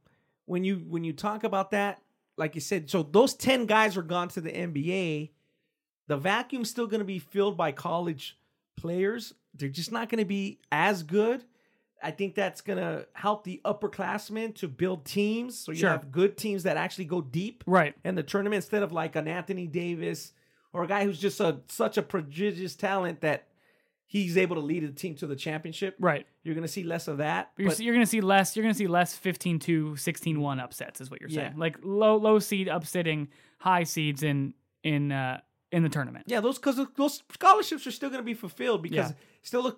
[0.45, 2.02] when you when you talk about that,
[2.38, 5.32] like you said, so those ten guys are gone to the NBA.
[6.08, 8.38] The vacuum's still going to be filled by college
[8.78, 9.34] players.
[9.54, 11.43] They're just not going to be as good.
[12.02, 15.58] I think that's going to help the upperclassmen to build teams.
[15.60, 15.89] So you Sure.
[15.89, 17.95] have good teams that actually go deep Right.
[18.06, 20.32] in the tournament instead of like an Anthony Davis
[20.78, 23.48] or a guy who's just a such a prodigious talent that
[24.06, 25.96] he's able to lead a team to the championship.
[26.00, 26.28] Right.
[26.44, 27.52] You're going to see less of that.
[27.58, 28.56] You're, you're going to see less.
[28.56, 31.54] You're going to see less 15-2, 16-1 upsets, is what you're saying.
[31.54, 31.60] Yeah.
[31.60, 35.40] Like low low seed upsetting high seeds in in uh,
[35.72, 36.26] in the tournament.
[36.28, 39.16] Yeah, those because those scholarships are still going to be fulfilled because Yeah.
[39.42, 39.76] still a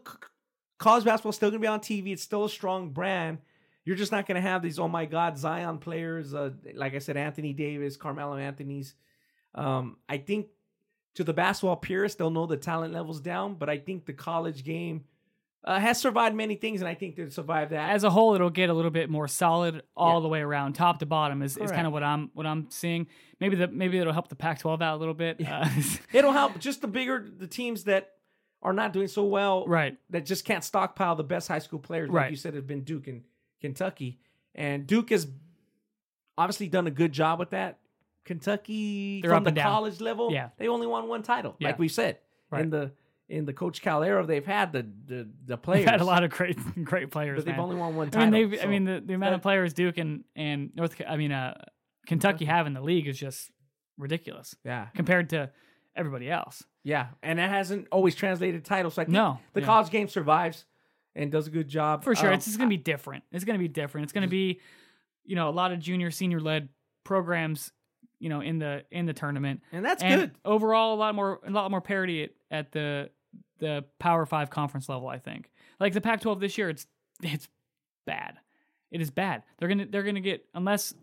[0.80, 2.12] college basketball still going to be on TV.
[2.12, 3.38] It's still a strong brand.
[3.86, 6.34] You're just not going to have these oh my god Zion players.
[6.34, 8.96] Uh, like I said, Anthony Davis, Carmelo Anthony's.
[9.56, 10.48] Um, I think
[11.16, 14.64] to the basketball purists, they'll know the talent levels down, but I think the college
[14.64, 15.04] game
[15.66, 17.90] uh, has survived many things, and I think they'll survive that.
[17.90, 20.22] As a whole, it'll get a little bit more solid all Yeah.
[20.22, 21.42] the way around, top to bottom.
[21.42, 23.08] Is, is kind of what I'm what I'm seeing.
[23.42, 25.46] Maybe the maybe it'll help the Pac-12 out a little bit.
[25.46, 25.68] Uh,
[26.14, 28.12] It'll help just the bigger the teams that
[28.62, 29.98] are not doing so well, right.
[30.12, 32.32] that just can't stockpile the best high school players, like Right.
[32.32, 33.24] you said, have been Duke and
[33.62, 34.20] Kentucky.
[34.56, 35.28] And Duke has
[36.38, 37.80] obviously done a good job with that.
[38.26, 39.66] Kentucky They're from the down.
[39.72, 40.50] college level, Yeah.
[40.58, 41.56] they only won one title.
[41.60, 41.70] Yeah.
[41.70, 42.20] Like we said.
[42.52, 42.62] Right.
[42.64, 42.92] In the
[43.28, 45.90] in the Coach Cal era, they've had the the, the They've players.
[45.90, 47.38] had a lot of great great players.
[47.40, 48.32] but they've only won one I title.
[48.32, 51.32] mean, they've, I mean, the, the amount of players Duke and and North, I mean,
[51.32, 51.54] uh,
[52.08, 53.52] Kentucky have in the league is just
[53.98, 54.88] ridiculous yeah.
[54.96, 55.52] compared to
[55.96, 56.64] everybody else.
[56.84, 57.08] Yeah.
[57.22, 58.96] And it hasn't always translated titles.
[58.96, 59.66] So I think No, the yeah.
[59.66, 60.66] college game survives
[61.16, 62.04] and does a good job.
[62.04, 63.26] For sure, Um, it's just gonna be different.
[63.32, 64.06] It's gonna be different.
[64.06, 64.60] It's gonna be,
[65.26, 66.70] you know, a lot of junior, senior led
[67.04, 67.72] programs,
[68.20, 69.62] you know, in the in the tournament.
[69.72, 70.32] and that's and good.
[70.46, 73.10] overall, a lot more a lot more parity at, at the
[73.60, 75.08] the Power Five conference level.
[75.08, 76.86] I think, like the Pac-12 this year, it's
[77.24, 77.48] it's
[78.06, 78.38] bad.
[78.92, 79.44] It is bad.
[79.58, 80.94] They're gonna they're gonna get unless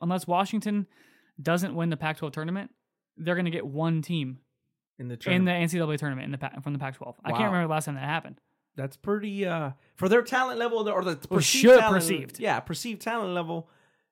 [0.00, 0.86] unless Washington
[1.40, 2.70] doesn't win the Pac-12 tournament,
[3.16, 4.38] they're gonna get one team
[4.98, 7.14] In the in the NCAA tournament in the from the Pac-12.
[7.24, 8.40] I can't remember the last time that happened.
[8.76, 12.40] That's pretty uh for their talent level or the perceived talent, perceived.
[12.40, 13.68] Yeah, perceived talent level.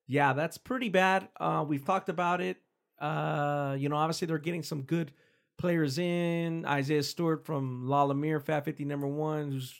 [0.06, 1.28] Yeah, that's pretty bad.
[1.38, 2.58] Uh we've talked about it.
[2.98, 5.12] Uh you know, obviously they're getting some good
[5.58, 6.64] players in.
[6.66, 9.74] Isaiah Stewart from La Lumiere, Fab 50 number 1 who's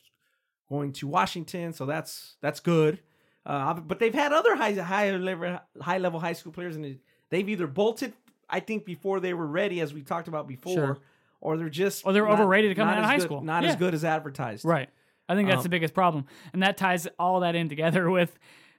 [0.69, 3.01] going to Washington, so that's that's good.
[3.45, 6.99] Uh but they've had other high high level high level high school players and
[7.31, 8.13] they've either bolted
[8.49, 10.99] I think before they were ready as we talked about before Sure.
[11.41, 13.41] or they're just Or they're not- overrated to come out of high good- school.
[13.43, 13.71] Not Yeah.
[13.71, 14.65] as good as advertised.
[14.65, 14.89] Right.
[15.29, 16.27] I think that's Um, the biggest problem.
[16.53, 18.39] And that ties all that in together with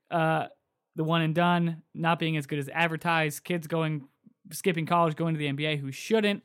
[0.09, 0.47] uh,
[0.97, 4.07] the one and done not being as good as advertised, kids going
[4.51, 6.43] skipping college, going to the NBA who shouldn't.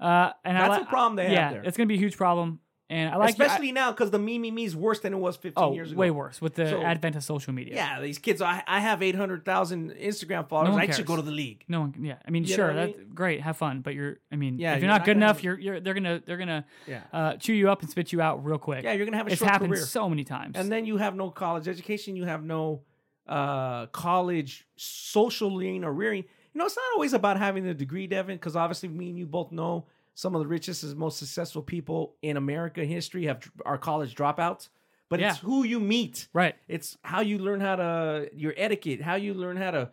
[0.00, 1.62] Uh, and I That's li- a problem they have yeah, there.
[1.62, 2.60] it's going to be a huge problem.
[2.90, 5.36] And I like Especially now because the me me me is worse than it was
[5.36, 5.98] 15 oh, years ago.
[5.98, 7.74] way worse with the So- advent of social media.
[7.76, 8.42] Yeah, these kids.
[8.42, 10.72] I I have 800,000 Instagram followers.
[10.74, 11.64] one I should go to the league.
[11.66, 11.94] No one.
[11.98, 13.40] Yeah, I mean, You sure, what I that's great.
[13.40, 14.18] Have fun, but you're.
[14.30, 15.58] I mean, Yeah, if you're you're not, not good enough, have- you're.
[15.58, 15.80] You're.
[15.80, 16.20] They're gonna.
[16.26, 17.00] They're gonna Yeah.
[17.12, 18.84] uh, chew you up and spit you out real quick.
[18.84, 19.82] Yeah, you're gonna have a it's short happened career.
[19.86, 20.54] so many times.
[20.56, 22.16] and then you have no college education.
[22.16, 22.82] You have no
[23.26, 26.24] uh, college social lean or rearing.
[26.52, 29.26] You know, it's not always about having the degree, Devin, because obviously me and you
[29.26, 33.78] both know some of the richest and most successful people in American history have are
[33.78, 34.68] college dropouts.
[35.08, 36.28] But it's who you meet.
[36.32, 36.54] right.
[36.66, 39.90] It's how you learn how to your etiquette, how you learn how to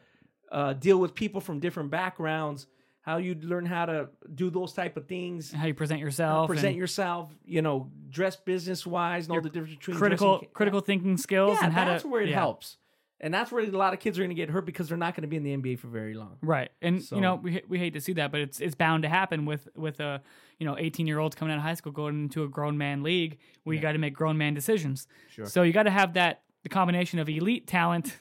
[0.52, 2.66] uh, deal with people from different backgrounds,
[3.02, 5.52] how you learn how to do those type of things.
[5.52, 6.48] How you present yourself.
[6.48, 10.50] Present and yourself, you know, dress business wise, know Your the difference between critical dressing-
[10.54, 12.08] critical thinking skills yeah, and how that's to.
[12.10, 12.36] where it yeah.
[12.40, 12.78] helps,
[13.22, 15.16] and that's where a lot of kids are going to get hurt because they're not
[15.16, 16.38] going to be in the NBA for very long.
[16.42, 19.04] Right, and So- you know we we hate to see that, but it's it's bound
[19.04, 20.22] to happen with with a
[20.60, 23.04] you know eighteen year olds coming out of high school going into a grown man
[23.04, 25.08] league where you got to make grown man decisions.
[25.30, 25.46] Sure.
[25.46, 28.18] So you got to have that the combination of elite talent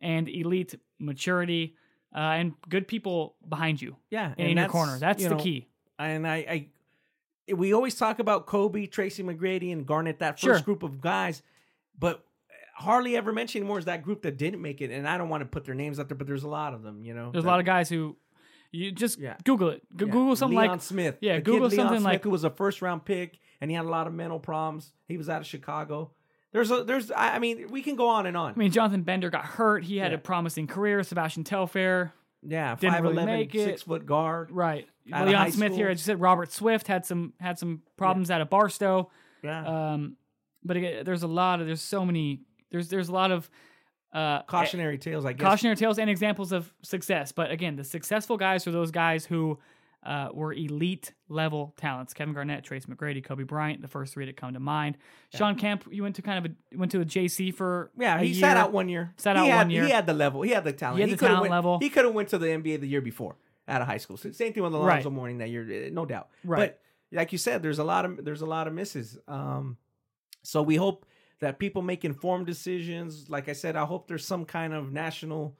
[0.00, 1.76] and elite maturity
[2.14, 4.98] uh, and good people behind you Yeah, and in your corner.
[4.98, 5.68] That's you the know, key.
[5.98, 6.68] And I,
[7.48, 10.60] I, we always talk about Kobe, Tracy McGrady, and Garnett, that first Sure.
[10.60, 11.42] group of guys,
[11.98, 12.24] but
[12.80, 14.90] hardly ever mentioned anymore is that group that didn't make it.
[14.90, 16.82] And I don't want to put their names out there, but there's a lot of
[16.82, 17.04] them.
[17.04, 18.16] You know, There's a lot of guys who
[18.72, 19.36] you just Yeah.
[19.44, 19.82] Google it.
[19.96, 20.12] Go- Yeah.
[20.12, 21.18] Google something Leon like Smith.
[21.20, 23.74] yeah, The Google Leon something Smith, like- who was a first round pick, and he
[23.76, 24.92] had a lot of mental problems.
[25.08, 26.12] He was out of Chicago.
[26.52, 28.52] There's a there's I I mean we can go on and on.
[28.52, 29.84] I mean, Jonathan Bender got hurt.
[29.84, 30.16] He had Yeah.
[30.16, 31.02] a promising career.
[31.04, 32.12] Sebastian Telfair,
[32.42, 34.50] yeah, five really eleven, six foot guard.
[34.50, 34.88] right?
[35.06, 35.86] Leon Smith here.
[35.86, 35.90] school.
[35.90, 39.10] I just said Robert Swift had some had some problems out of Barstow.
[39.42, 40.16] Yeah, Um,
[40.64, 43.50] but again, there's a lot of there's so many there's there's a lot of
[44.12, 45.24] uh, cautionary tales.
[45.24, 45.46] I guess.
[45.46, 47.32] cautionary tales and examples of success.
[47.32, 49.58] But again, the successful guys are those guys who
[50.02, 52.14] uh, were elite level talents.
[52.14, 54.96] Kevin Garnett, Tracy McGrady, Kobe Bryant, the first three that come to mind.
[55.34, 58.28] Shawn Kemp, you went to kind of a went to a JC for Yeah, he
[58.28, 58.40] year.
[58.40, 59.12] sat out one year.
[59.16, 59.84] Sat he out had, one year.
[59.84, 60.42] He had the level.
[60.42, 60.96] He had the talent.
[60.96, 61.78] He had the coulda talent went, level.
[61.78, 63.36] He could have went to the NBA the year before
[63.68, 64.16] out of high school.
[64.16, 64.94] So same thing with Right.
[64.94, 66.28] Alonzo Mourning that year, eh, no doubt.
[66.44, 66.58] Right.
[66.58, 66.80] But
[67.12, 69.18] like you said, there's a lot of there's a lot of misses.
[69.28, 69.76] Um,
[70.42, 71.04] so we hope
[71.40, 73.28] that people make informed decisions.
[73.28, 75.56] Like I said, I hope there's some kind of national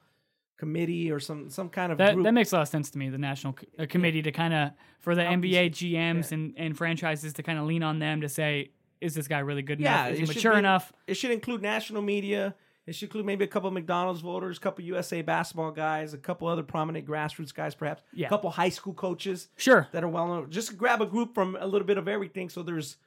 [0.57, 2.25] committee or some some kind of That, group.
[2.25, 3.09] that makes a lot of sense to me.
[3.09, 6.77] The national c- uh, committee to kind of for the Help NBA GMs and, and
[6.77, 10.05] franchises to kind of lean on them to say, is this guy really good Yeah,
[10.05, 10.13] enough?
[10.13, 10.93] Is he mature be- enough?
[11.07, 12.53] it should include national media.
[12.85, 16.17] It should include maybe a couple of McDonald's voters, a couple USA basketball guys, a
[16.17, 18.03] couple other prominent grassroots guys, perhaps.
[18.13, 18.27] Yeah.
[18.27, 19.47] A couple high school coaches.
[19.57, 19.87] Sure.
[19.93, 20.49] that are well known.
[20.51, 22.49] Just grab a group from a little bit of everything.
[22.49, 22.97] So there's,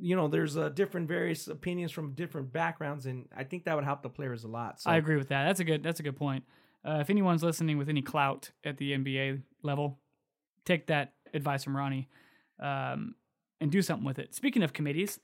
[0.00, 3.84] you know, there's uh, different various opinions from different backgrounds, and I think that would
[3.84, 4.80] help the players a lot.
[4.80, 5.44] So I agree with that.
[5.44, 5.82] That's a good.
[5.82, 6.44] That's a good point.
[6.84, 9.98] Uh, if anyone's listening with any clout at the NBA level,
[10.64, 12.08] take that advice from Ronnie,
[12.58, 13.14] um,
[13.60, 14.34] and do something with it.
[14.34, 15.20] Speaking of committees,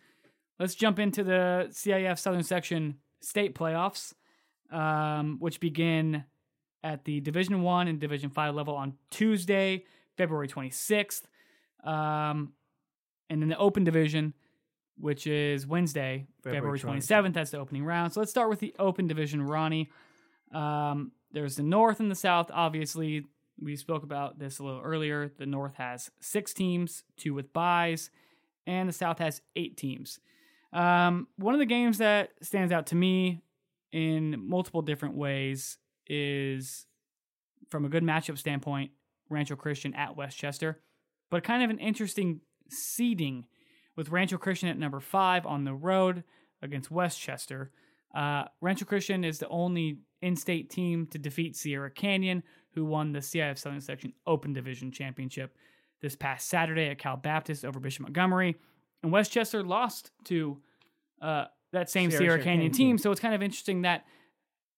[0.61, 4.13] let's jump into the CIF Southern Section state playoffs,
[4.71, 6.25] um, which begin
[6.85, 9.85] at the Division One and Division Five level on Tuesday,
[10.19, 11.27] February twenty sixth,
[11.83, 12.53] um,
[13.31, 14.35] and then the Open Division,
[14.99, 17.31] which is Wednesday, February February 27th.
[17.31, 17.33] 27th.
[17.35, 18.13] That's the opening round.
[18.13, 19.91] So let's start with the Open Division, Ronnie.
[20.53, 22.51] Um, there's the North and the South.
[22.53, 23.27] Obviously,
[23.61, 25.31] we spoke about this a little earlier.
[25.39, 28.11] The North has six teams, two with buys,
[28.67, 30.19] and the South has eight teams.
[30.73, 33.41] Um, one of the games that stands out to me
[33.93, 36.87] in multiple different ways is
[37.71, 38.91] from a good matchup standpoint,
[39.31, 40.81] Rancho Christian at Westchester,
[41.31, 43.47] but kind of an interesting seeding
[43.97, 46.23] with Rancho Christian at number five on the road
[46.63, 47.71] against Westchester.
[48.15, 53.19] Uh, Rancho Christian is the only in-state team to defeat Sierra Canyon, who won the
[53.21, 55.57] CIF Southern Section Open Division Championship
[56.01, 58.57] this past Saturday at Cal Baptist over Bishop Montgomery,
[59.03, 60.59] and Westchester lost to
[61.21, 62.89] uh, that same Sierra Sierra, Canyon Canyon team.
[62.89, 62.99] team.
[62.99, 64.05] So it's kind of interesting that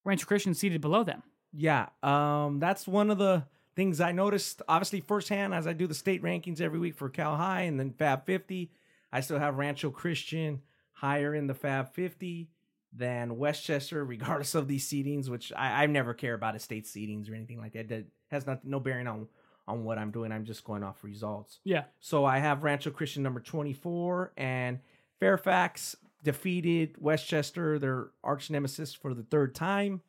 [0.05, 1.23] Rancho Christian seated below them.
[1.53, 3.45] yeah, um, that's one of the
[3.77, 4.63] things I noticed.
[4.69, 7.93] Obviously, firsthand as I do the state rankings every week for Cal High and then
[7.93, 8.71] Fab 50,
[9.13, 12.51] I still have Rancho Christian higher in the Fab 50
[12.93, 17.35] than Westchester, regardless of these seedings, which I, I never care about estate seedings or
[17.35, 17.89] anything like that.
[17.89, 19.29] That has not, no bearing on
[19.67, 20.33] on what I'm doing.
[20.33, 21.61] I'm just going off results.
[21.63, 21.85] Yeah.
[22.01, 24.81] So I have Rancho Christian number 24 and
[25.21, 25.95] Fairfax
[26.25, 30.01] defeated Westchester, their arch nemesis, for the third time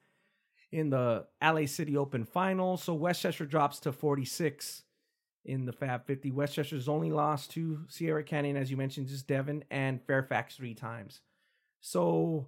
[0.72, 2.78] in the LA City Open final.
[2.78, 4.84] So Westchester drops to 46
[5.50, 6.32] in the Fab 50.
[6.32, 11.22] Westchester's only lost to Sierra Canyon, as you mentioned, just Devon and Fairfax three times.
[11.82, 12.48] So,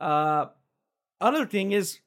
[0.00, 0.46] uh,
[1.20, 2.00] other thing is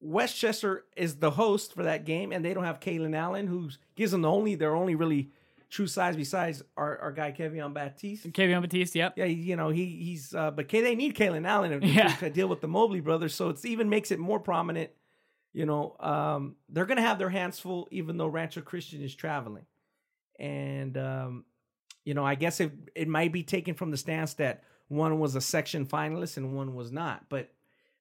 [0.00, 4.12] Westchester is the host for that game, and they don't have Kalen Allen, who gives
[4.12, 5.30] them the only their only really
[5.70, 8.32] true size besides our, our guy Kevin Baptiste.
[8.32, 9.14] Kevin Batiste, yep.
[9.16, 12.08] Yeah, you know he he's uh, but K- they need Kalen Allen to, Yeah.
[12.16, 14.90] to deal with the Mobley brothers, so it's even makes it more prominent.
[15.52, 19.64] You know, um, they're gonna have their hands full, even though Rancho Christian is traveling,
[20.44, 21.44] and um,
[22.04, 25.34] you know, I guess it it might be taken from the stance that one was
[25.34, 27.50] a section finalist and one was not, but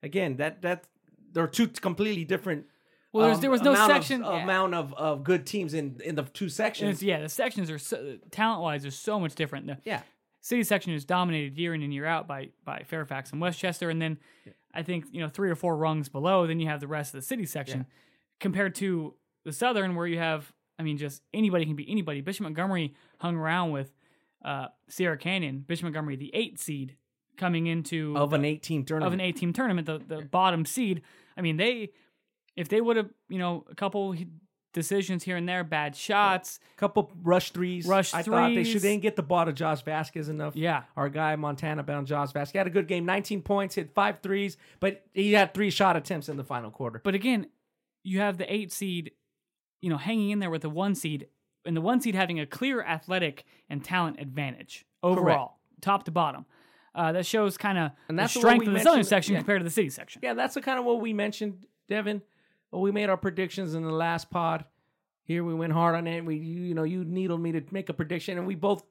[0.01, 0.83] again, that that
[1.31, 2.65] they're two completely different.
[3.13, 4.21] Well, um, there was no amount of- section.
[4.21, 4.43] yeah.
[4.43, 7.01] amount of, of good teams in in the two sections.
[7.01, 9.67] yeah, the sections are so, talent wise, they're so much different.
[9.67, 10.01] The Yeah,
[10.41, 14.01] city section is dominated year in and year out by by Fairfax and Westchester, and
[14.01, 14.17] then
[14.73, 17.21] I think you know three or four rungs below, then you have the rest of
[17.21, 17.85] the city section.
[18.39, 19.13] Compared to
[19.45, 22.21] the southern, where you have, I mean, just anybody can be anybody.
[22.21, 23.91] Bishop Montgomery hung around with
[24.43, 25.63] uh, Sierra Canyon.
[25.67, 26.95] Bishop Montgomery, the eight seed,
[27.37, 29.07] coming into of an eighteen tournament.
[29.07, 31.01] of an eight team tournament, the, the bottom seed.
[31.37, 31.91] I mean, they
[32.55, 34.15] if they would have, you know, a couple
[34.73, 36.59] decisions here and there, bad shots.
[36.73, 37.85] a couple rush threes.
[37.85, 38.81] Rush I thought they should.
[38.81, 40.55] They didn't get the ball to Josh Vasquez enough.
[40.55, 40.83] Yeah.
[40.97, 43.05] Our guy Montana bound Josh Vasquez had a good game.
[43.05, 46.99] 19 points, hit five threes, but he had three shot attempts in the final quarter.
[47.03, 47.47] But again,
[48.03, 49.11] you have the eight seed,
[49.83, 51.27] you know, hanging in there with the one seed,
[51.65, 56.45] and the one seed having a clear athletic and talent advantage overall, top to bottom.
[56.95, 59.39] Uh, that shows kind of the strength of the southern section yeah.
[59.39, 60.21] compared to the city section.
[60.23, 62.21] Yeah, that's the kind of what we mentioned, Devin.
[62.71, 64.63] Well, we made our predictions in the last pod.
[65.25, 66.23] Here we went hard on it.
[66.23, 68.83] We, you, you know, you needled me to make a prediction, and we both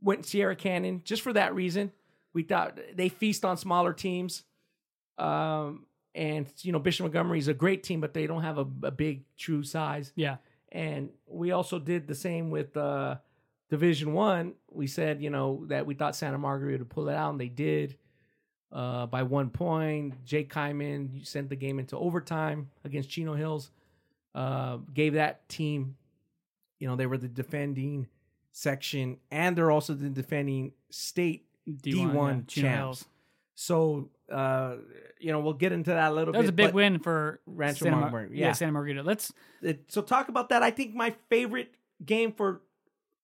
[0.00, 1.92] went Sierra Canyon just for that reason.
[2.32, 4.42] We thought they feast on smaller teams,
[5.16, 8.66] um, and you know Bishop Montgomery is a great team, but they don't have a,
[8.82, 10.12] a big true size.
[10.16, 10.36] Yeah.
[10.70, 13.16] And we also did the same with uh,
[13.70, 14.54] Division One.
[14.70, 17.48] We said, you know, that we thought Santa Margarita would pull it out, and they
[17.48, 17.96] did
[18.72, 20.24] uh, by one point.
[20.24, 23.70] Jake Kyman sent the game into overtime against Chino Hills.
[24.34, 25.96] Uh, gave that team,
[26.78, 28.06] you know, they were the defending
[28.52, 33.04] section, and they're also the defending state D1, D1 yeah, Chino champs.
[33.54, 34.76] So, uh,
[35.18, 36.38] you know, we'll get into that a little bit.
[36.38, 38.46] That was a big win for Rancho Santa Mar- yeah.
[38.46, 38.52] yeah.
[38.52, 39.02] Santa Margarita.
[39.02, 40.62] Let's it- so talk about that.
[40.62, 41.74] I think my favorite
[42.04, 42.62] game for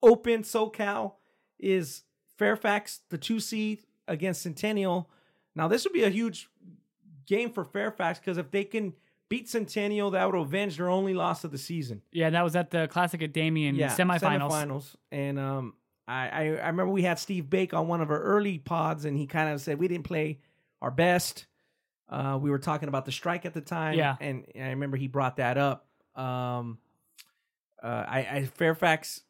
[0.03, 1.13] Open SoCal
[1.59, 2.03] is
[2.37, 5.09] Fairfax, the two seed against Centennial.
[5.55, 6.49] Now this would be a huge
[7.25, 8.93] game for Fairfax because if they can
[9.29, 12.01] beat Centennial, that would avenge their only loss of the season.
[12.11, 14.51] yeah, that was at the Classic at Damien semifinals.
[14.51, 14.95] semifinals.
[15.11, 15.73] And um,
[16.07, 19.17] I, I I remember we had Steve Baik on one of our early pods, and
[19.17, 20.39] he kind of said we didn't play
[20.85, 21.47] our best.
[22.07, 24.15] Uh, we were talking about the strike at the time, Yeah.
[24.21, 25.87] and I remember he brought that up.
[26.15, 26.77] Um,
[27.83, 29.21] uh, I, I Fairfax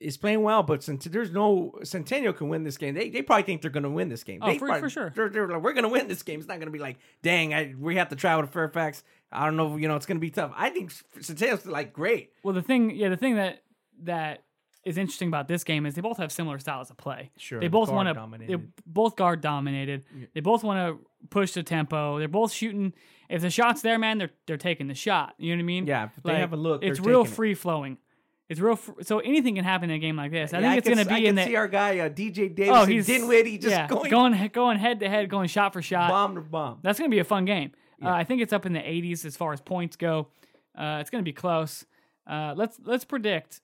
[0.00, 3.42] is playing well, but since there's no Centennial can win this game, they, they probably
[3.44, 4.40] think they're going to win this game.
[4.42, 5.12] Oh, They for- probably- for sure.
[5.14, 6.40] They're, they're like, we're going to win this game.
[6.40, 9.04] It's not going to be like, dang, I, we have to travel to Fairfax.
[9.30, 10.52] I don't know, you know, it's going to be tough.
[10.56, 12.32] I think Centennial's like great.
[12.42, 13.62] Well, the thing, yeah, the thing that
[14.04, 14.42] that
[14.84, 17.30] is interesting about this game is they both have similar styles of play.
[17.36, 18.46] Sure, they both want to.
[18.46, 20.04] They're both guard dominated.
[20.34, 22.18] They both want to push the tempo.
[22.18, 22.92] They're both shooting.
[23.28, 25.34] If the shot's there, man, they're they're taking the shot.
[25.38, 25.86] You know what I mean?
[25.86, 27.28] Yeah, if they have a look, It's real it.
[27.28, 27.98] free flowing.
[28.48, 28.76] It's real.
[28.76, 30.52] Fr- so anything can happen in a game like this.
[30.52, 31.44] I Yeah, think it's going to be I in can the.
[31.46, 32.74] see our guy uh, DJ Davis.
[32.76, 36.10] oh, he's Dinwiddie just yeah, going, going going head to head, going shot for shot.
[36.10, 36.80] bomb to bomb.
[36.82, 37.70] That's going to be a fun game.
[38.04, 40.26] Uh, I think it's up in the 80s as far as points go.
[40.76, 41.86] Uh, it's going to be close.
[42.26, 43.60] Uh, let's let's predict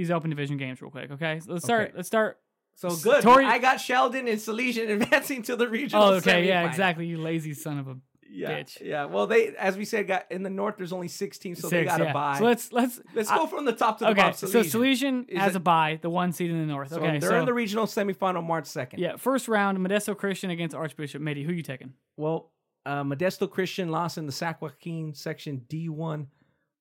[0.00, 1.10] these open division games real quick.
[1.10, 1.88] Okay, so let's start.
[1.88, 1.96] Okay.
[1.96, 2.38] Let's start.
[2.74, 3.22] So good.
[3.22, 6.02] Tori- I got Sheldon and Salesian advancing to the regional.
[6.04, 7.06] Oh, okay, yeah, exactly.
[7.06, 7.96] You lazy son of a
[8.30, 8.80] Yeah, bitch.
[8.80, 9.04] yeah.
[9.04, 10.76] Well, they, as we said, got in the north.
[10.78, 12.12] There's only six teams, so they got to yeah.
[12.14, 12.38] buy.
[12.38, 14.20] So let's let's Let's go from the top to the okay.
[14.22, 14.48] bottom.
[14.48, 16.88] So Salesian Is has it- a bye, the one seed in the north.
[16.90, 19.00] So okay, they're so in the regional semifinal March second.
[19.00, 21.42] yeah, first round, Modesto Christian against Archbishop Mitty.
[21.44, 21.92] Who you taking?
[22.16, 22.50] Well,
[22.86, 26.28] uh, Modesto Christian lost in the Sac Joaquin Section D1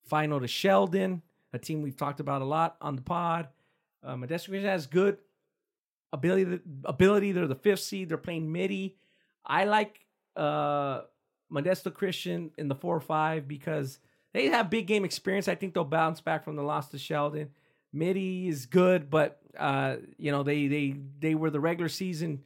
[0.08, 1.24] final to Sheldon,
[1.54, 3.48] a team we've talked about a lot on the pod.
[4.04, 5.18] Uh, Modesto Christian has good
[6.14, 6.60] ability.
[6.86, 7.32] Ability.
[7.32, 8.10] They're the fifth seed.
[8.10, 8.98] They're playing Mitty.
[9.46, 11.02] I like uh,
[11.52, 14.00] Modesto Christian in the four or five because
[14.34, 15.48] they have big game experience.
[15.48, 17.50] I think they'll bounce back from the loss to Sheldon.
[17.92, 22.44] Mitty is good, but uh, you know they they they were the regular season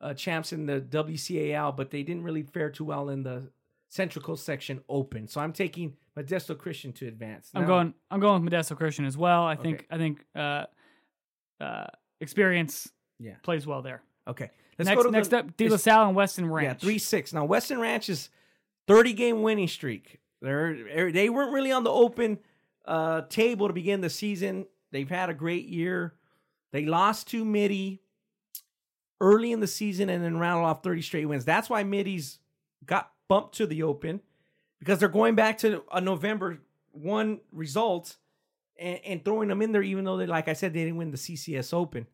[0.00, 3.50] uh, champs in the WCAL, but they didn't really fare too well in the
[3.92, 5.28] Central Coast section open.
[5.28, 7.50] So I'm taking Modesto Christian to advance.
[7.54, 7.92] I'm going.
[8.10, 9.44] I'm going with Modesto Christian as well.
[9.44, 9.80] I think.
[9.80, 9.86] Okay.
[9.90, 10.64] I think uh,
[11.60, 11.86] uh,
[12.18, 13.34] experience Yeah.
[13.42, 14.00] plays well there.
[14.26, 14.50] Okay.
[14.78, 16.64] Let's next go to next the, up, De La Salle and Weston Ranch.
[16.82, 17.34] Yeah, three six.
[17.34, 18.30] Now Weston Ranch is
[18.88, 20.20] thirty game winning streak.
[20.40, 22.38] They're they weren't really on the open
[22.86, 24.64] uh, table to begin the season.
[24.90, 26.14] They've had a great year.
[26.72, 28.00] They lost to Mitty
[29.20, 31.44] early in the season and then rattled off thirty straight wins.
[31.44, 32.38] That's why Mitty's
[32.86, 34.20] got bumped to the open
[34.78, 36.58] because they're going back to a November
[36.90, 38.18] one result.
[38.78, 41.12] and, and throwing them in there, even though they, like I said, they didn't win
[41.12, 42.06] the CCS Open.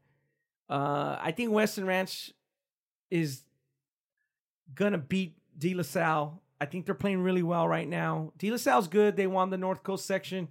[0.70, 2.30] Uh, I think Weston Ranch
[3.10, 3.42] is
[4.72, 6.40] gonna beat De La Salle.
[6.60, 8.32] I think they're playing really well right now.
[8.38, 9.16] De La Salle's good.
[9.16, 10.46] They won the North Coast section,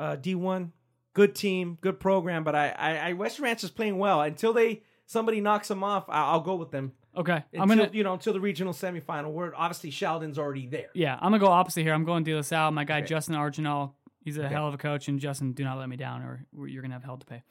[0.00, 0.72] uh, D1.
[1.14, 2.42] Good team, good program.
[2.42, 4.22] But I, I, I Weston Ranch is playing well.
[4.22, 6.94] Until they somebody knocks them off, I, I'll go with them.
[7.16, 9.32] Okay, Until, I'm gonna you know until the regional semifinal.
[9.32, 10.90] Where obviously Sheldon's already there.
[10.94, 11.92] yeah, I'm gonna go opposite here.
[11.94, 12.70] I'm going De La Salle.
[12.70, 13.06] My guy Okay.
[13.06, 14.54] Justin Argenal, he's a Okay.
[14.54, 17.02] hell of a coach, and Justin, do not let me down, or you're gonna have
[17.04, 17.42] hell to pay.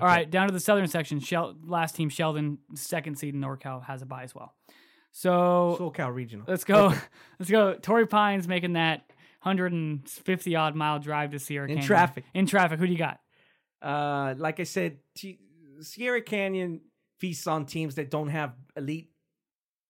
[0.00, 1.20] All right, down to the southern section.
[1.20, 4.52] Shel- last team Sheldon, second seed in NorCal, has a bye as well.
[5.12, 6.44] So SoCal Regional.
[6.48, 6.92] let's go.
[7.38, 7.74] let's go.
[7.74, 9.12] Torrey Pines making that
[9.42, 11.86] 150 odd mile drive to Sierra In Canyon.
[11.86, 12.24] traffic.
[12.34, 12.78] In traffic.
[12.78, 13.20] Who do you got?
[13.80, 15.38] Uh, like I said, T-
[15.80, 16.80] Sierra Canyon
[17.18, 19.10] feasts on teams that don't have elite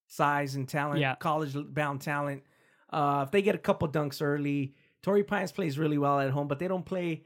[0.07, 1.15] size and talent, Yeah.
[1.17, 2.43] college bound talent.
[2.91, 6.47] Uh, if they get a couple dunks early, Torrey Pines plays really well at home,
[6.49, 7.25] but they don't play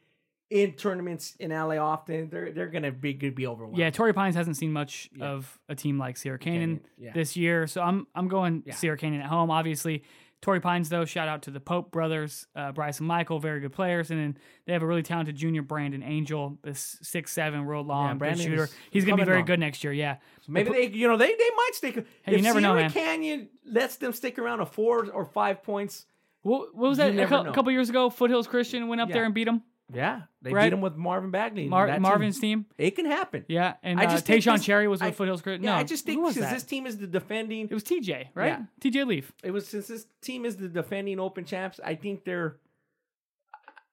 [0.50, 2.30] in tournaments in LA often.
[2.30, 3.76] They're they're gonna be could be overwhelmed.
[3.76, 5.26] Yeah, Torrey Pines hasn't seen much Yeah.
[5.26, 7.12] of a team like Sierra Canyon Canyon, yeah.
[7.12, 8.74] this year, so I'm I'm going Yeah.
[8.74, 9.50] Sierra Canyon at home.
[9.50, 10.04] Obviously,
[10.40, 11.04] Torrey Pines though.
[11.04, 14.38] Shout out to the Pope brothers, uh, Bryce and Michael, very good players, and then
[14.66, 18.68] they have a really talented junior Brandon Angel, this six seven real long Brandon shooter.
[18.90, 19.46] He's gonna be very on.
[19.46, 19.92] good next year.
[19.92, 20.16] Yeah,
[20.46, 22.06] So maybe they you know they they might stick.
[22.22, 22.90] Hey, you if never know, Sierra man.
[22.92, 26.06] Canyon lets them stick around a four or five points.
[26.42, 27.18] what, what was that?
[27.18, 29.14] A, couple years ago, Foothills Christian went up Yeah.
[29.16, 29.62] there and beat them.
[29.92, 30.64] Yeah, they Right.
[30.64, 31.66] beat them with Marvin Bagley.
[31.66, 32.66] Mar- that team- Marvin's team.
[32.76, 33.44] it can happen.
[33.48, 35.42] Yeah, and I uh, just think Tayshawn this- Cherry was with I- Foothills.
[35.46, 38.48] Yeah, no, I just think since this team is the defending It was TJ, right?
[38.48, 38.62] Yeah.
[38.90, 39.32] TJ Leaf.
[39.42, 42.56] it was since this team is the defending open champs i think they're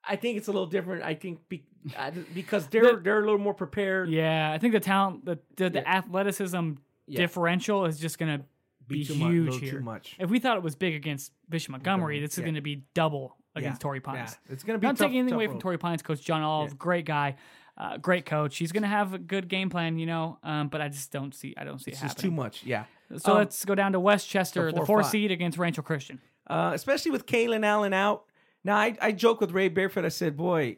[0.08, 1.64] i think it's a little different i think be,
[1.98, 5.39] I- because they're The- they're a little more prepared Yeah, I think the talent, the
[5.56, 5.98] the, the Yeah.
[5.98, 6.72] athleticism
[7.08, 7.18] Yeah.
[7.20, 8.46] differential is just going to
[8.88, 9.72] be, too huge little here.
[9.72, 12.43] too much If we thought it was big against Bishop Montgomery, this is yeah.
[12.46, 14.38] going to be double against Yeah, Torrey Pines.
[14.47, 14.53] yeah.
[14.53, 15.60] it's gonna be Not tough, taking anything away from.
[15.60, 16.76] Torrey Pines, Coach John Olive, Yeah.
[16.78, 17.36] great guy,
[17.78, 18.58] uh, great coach.
[18.58, 20.38] He's going to have a good game plan, you know.
[20.43, 22.86] Um, but I just don't see, I don't see it's it just too much yeah
[23.18, 25.12] So Um, let's go down to Westchester, the the four four five.
[25.12, 26.22] seed against Rancho Christian.
[26.47, 28.24] uh, especially with Kalen Allen out.
[28.64, 30.06] Now I, I joke with Ray Barefoot.
[30.06, 30.78] I said, "Boy,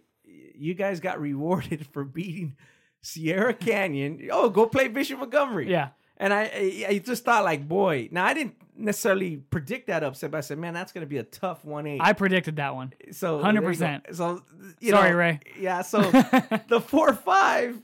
[0.56, 2.56] you guys got rewarded for beating
[3.02, 4.28] Sierra Canyon.
[4.32, 5.90] Oh, go play Bishop Montgomery." Yeah.
[6.18, 8.10] And I, I, I just thought, like, boy.
[8.12, 11.18] Now I didn't necessarily predict that upset, but I said, "Man, that's going to be
[11.18, 12.94] a tough one eight." I predicted that one.
[13.12, 13.44] So go.
[13.46, 14.16] 100%.
[14.16, 14.44] So
[14.80, 15.40] you Sorry, know, Ray.
[15.60, 15.82] Yeah.
[15.82, 16.02] So
[16.68, 17.82] the four five,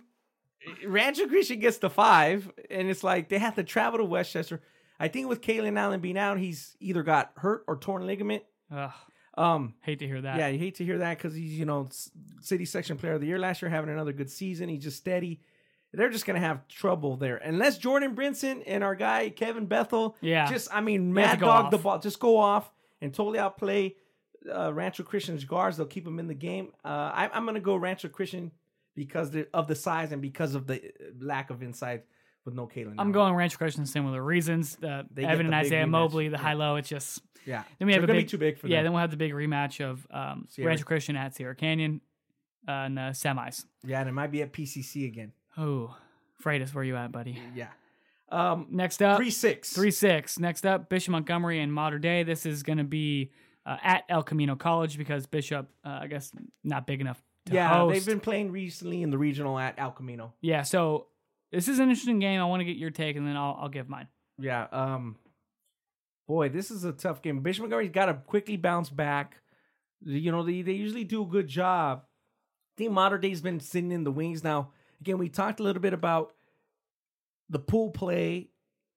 [0.85, 4.61] Rancho Christian gets the five, and it's like they have to travel to Westchester.
[4.99, 8.43] I think with Kalen Allen being out, he's either got hurt or torn ligament.
[8.71, 8.91] Ugh,
[9.37, 10.37] Um, hate to hear that.
[10.37, 11.89] yeah, you hate to hear that because he's you know
[12.41, 14.69] city section player of the year last year, having another good season.
[14.69, 15.41] He's just steady.
[15.93, 20.17] They're just gonna have trouble there unless Jordan Brinson and our guy Kevin Bethel.
[20.21, 20.49] Yeah.
[20.49, 21.83] just I mean, mad to go dog the off.
[21.83, 22.71] ball, just go off
[23.01, 23.95] and totally outplay
[24.53, 25.77] uh, Rancho Christian's guards.
[25.77, 26.71] They'll keep them in the game.
[26.83, 28.51] Uh, I, I'm gonna go Rancho Christian
[28.95, 30.87] because of the size and because of the uh,
[31.19, 32.03] lack of inside
[32.45, 32.95] with no Kalen.
[32.97, 34.77] I'm going Rancho Christian for similar reasons.
[34.83, 35.89] Uh, They Evan and the Isaiah rematch.
[35.89, 36.41] Mobley, the Yeah.
[36.41, 36.75] high low.
[36.75, 38.77] It's just Yeah, then we have They're a gonna big be too big for yeah.
[38.77, 38.85] them.
[38.85, 42.01] Then we'll have the big rematch of um, Rancho Christian at Sierra Canyon
[42.67, 43.63] uh, in the semis.
[43.85, 45.31] Yeah, and it might be at PCC again.
[45.57, 45.95] Oh,
[46.43, 47.39] Freitas, where are you at, buddy?
[47.55, 47.67] Yeah.
[48.29, 49.71] Um, Next up, three six.
[49.73, 50.39] three six.
[50.39, 52.23] Next up, Bishop Montgomery and Mater Dei.
[52.23, 53.31] This is going to be
[53.65, 56.31] uh, at El Camino College because Bishop, uh, I guess,
[56.63, 57.93] not big enough to Yeah, host.
[57.93, 60.33] they've been playing recently in the regional at El Camino.
[60.41, 61.07] Yeah, so
[61.51, 62.41] this is an interesting game.
[62.41, 64.07] I want to get your take, and then I'll I'll give mine.
[64.39, 64.65] Yeah.
[64.71, 65.17] Um,
[66.27, 67.41] boy, this is a tough game.
[67.41, 69.37] Bishop Montgomery's got to quickly bounce back.
[70.03, 72.01] You know, they, they usually do a good job.
[72.03, 74.71] I think Mater Dei's been sitting in the wings now.
[75.03, 76.31] Again, we talked a little bit about
[77.49, 78.49] the pool play.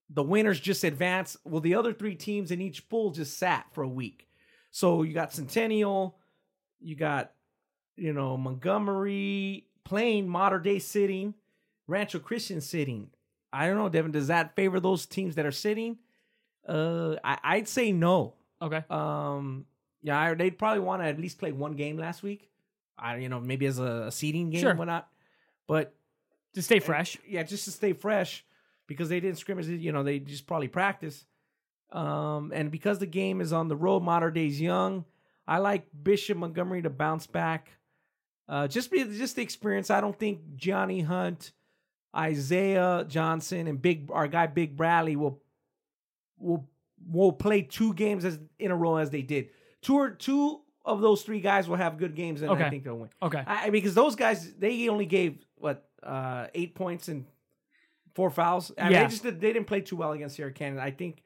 [0.09, 1.37] The winners just advance.
[1.45, 4.29] Well, the other three teams in each pool just sat for a week.
[4.71, 6.17] So you got Centennial,
[6.81, 7.33] you got,
[7.97, 11.35] you know, Montgomery Plain, Mater Dei sitting,
[11.89, 13.11] Rancho Christian sitting.
[13.53, 14.13] I don't know, Devin.
[14.13, 15.99] Does that favor those teams that are sitting?
[16.69, 18.35] Uh, I, I'd say no.
[18.63, 18.85] Okay.
[18.91, 19.67] Um,
[20.03, 22.49] yeah, they'd probably want to at least play one game last week.
[22.97, 24.75] I, you know, maybe as a, a seeding game, Sure.
[24.75, 25.09] whatnot.
[25.67, 25.95] But
[26.55, 27.17] To stay fresh.
[27.27, 28.45] yeah, just to stay fresh
[28.87, 29.67] because they didn't scrimmage.
[29.67, 31.25] You know, they just probably practice.
[31.93, 35.05] Um, and because the game is on the road, Mater Dei's young,
[35.47, 37.71] I like Bishop Montgomery to bounce back.
[38.49, 39.91] Uh, just be just the experience.
[39.91, 41.53] I don't think Johnny Hunt,
[42.15, 45.41] Isaiah Johnson, and Big our guy Big Bradley will
[46.39, 46.69] will
[47.11, 49.51] will play two games as in a row as they did.
[49.83, 52.97] Two or two of those three guys will have good games, and I think they'll
[52.99, 53.11] win.
[53.23, 53.43] Okay.
[53.47, 57.25] I, because those guys they only gave what uh eight points and
[58.15, 58.73] four fouls.
[58.79, 59.03] I mean, Yeah.
[59.05, 60.79] they just did, they didn't play too well against Sierra Canyon.
[60.81, 61.23] I think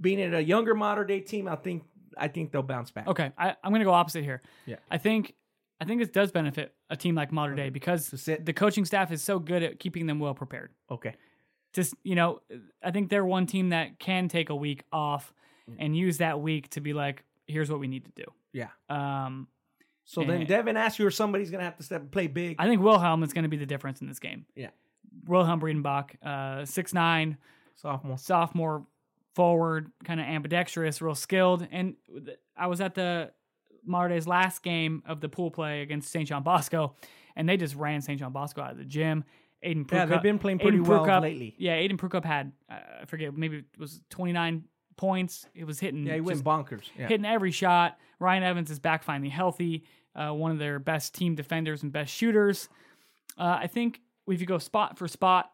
[0.00, 1.84] being in a younger Mater Dei team, I think
[2.16, 3.06] I think they'll bounce back.
[3.08, 4.42] Okay, I, I'm going to go opposite here.
[4.66, 4.76] Yeah.
[4.90, 5.34] I think
[5.80, 9.22] I think this does benefit a team like Mater Dei because the coaching staff is
[9.22, 10.70] so good at keeping them well prepared.
[10.90, 11.14] Okay.
[11.72, 12.40] Just you know,
[12.82, 15.32] I think they're one team that can take a week off
[15.66, 15.76] Mm.
[15.78, 18.24] and use that week to be like, here's what we need to do.
[18.52, 18.68] Yeah.
[18.90, 19.48] Um,
[20.04, 22.56] So then Devin asked you, or somebody's gonna have to step play big.
[22.58, 24.44] I think Wilhelm is going to be the difference in this game.
[24.54, 24.70] Yeah.
[25.26, 27.38] Wilhelm Breidenbach, uh, six nine,
[27.76, 28.18] Sophomore.
[28.18, 28.86] sophomore,
[29.34, 31.66] forward, kind of ambidextrous, real skilled.
[31.70, 31.94] And
[32.56, 33.30] I was at the
[34.08, 36.28] Day's last game of the pool play against St.
[36.28, 36.94] John Bosco,
[37.36, 38.18] and they just ran St.
[38.18, 39.24] John Bosco out of the gym.
[39.64, 41.54] Aiden Prukup, Yeah, they've been playing pretty Aiden well Prukup- lately.
[41.58, 44.64] Yeah, Aiden Prukup had uh, I forget maybe it was 29
[44.96, 45.46] points.
[45.54, 46.84] It was hitting Yeah, he went bonkers.
[46.98, 47.08] Yeah.
[47.08, 47.98] hitting every shot.
[48.18, 49.84] Ryan Evans is back finally healthy.
[50.14, 52.68] Uh, one of their best team defenders and best shooters.
[53.36, 55.50] Uh, I think if you go spot for spot,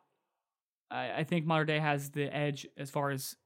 [0.90, 3.36] I, I think Mater Dei has the edge as far as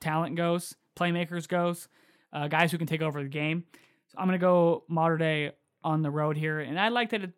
[0.00, 1.88] talent goes, playmakers goes,
[2.32, 3.64] uh, guys who can take over the game.
[4.08, 5.52] So I'm gonna go Mater Dei
[5.84, 7.24] on the road here, and I like that.
[7.24, 7.32] It,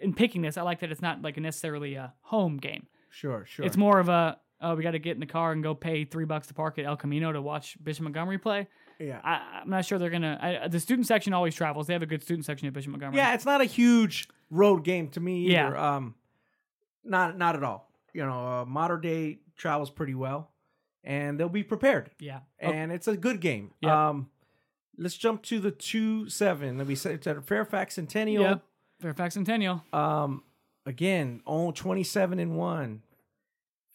[0.00, 2.88] in picking this, I like that it's not like necessarily a home game.
[3.10, 3.64] Sure, sure.
[3.64, 6.04] It's more of a oh, we got to get in the car and go pay
[6.04, 8.68] three bucks to park at El Camino to watch Bishop Montgomery play.
[8.98, 9.20] yeah.
[9.22, 10.38] I, I'm not sure they're gonna.
[10.64, 11.86] I, the student section always travels.
[11.86, 13.16] They have a good student section at Bishop Montgomery.
[13.18, 15.96] Yeah, it's not a huge road game to me Yeah.
[15.96, 16.14] Um,
[17.04, 17.88] not not at all.
[18.14, 20.50] You know, uh, Mater Dei travels pretty well,
[21.02, 22.10] and they'll be prepared.
[22.20, 22.40] yeah.
[22.62, 23.72] Oh, And it's a good game.
[23.80, 23.92] Yep.
[23.92, 24.28] Um,
[24.98, 26.78] let's jump to the two seven.
[26.78, 28.42] Let me say it's at Fairfax Centennial.
[28.44, 28.62] Yep.
[29.00, 29.82] Fairfax Centennial.
[29.92, 30.42] Um,
[30.86, 33.02] again, on 27 and 1.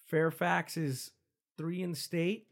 [0.07, 1.11] Fairfax is
[1.57, 2.47] three in the state,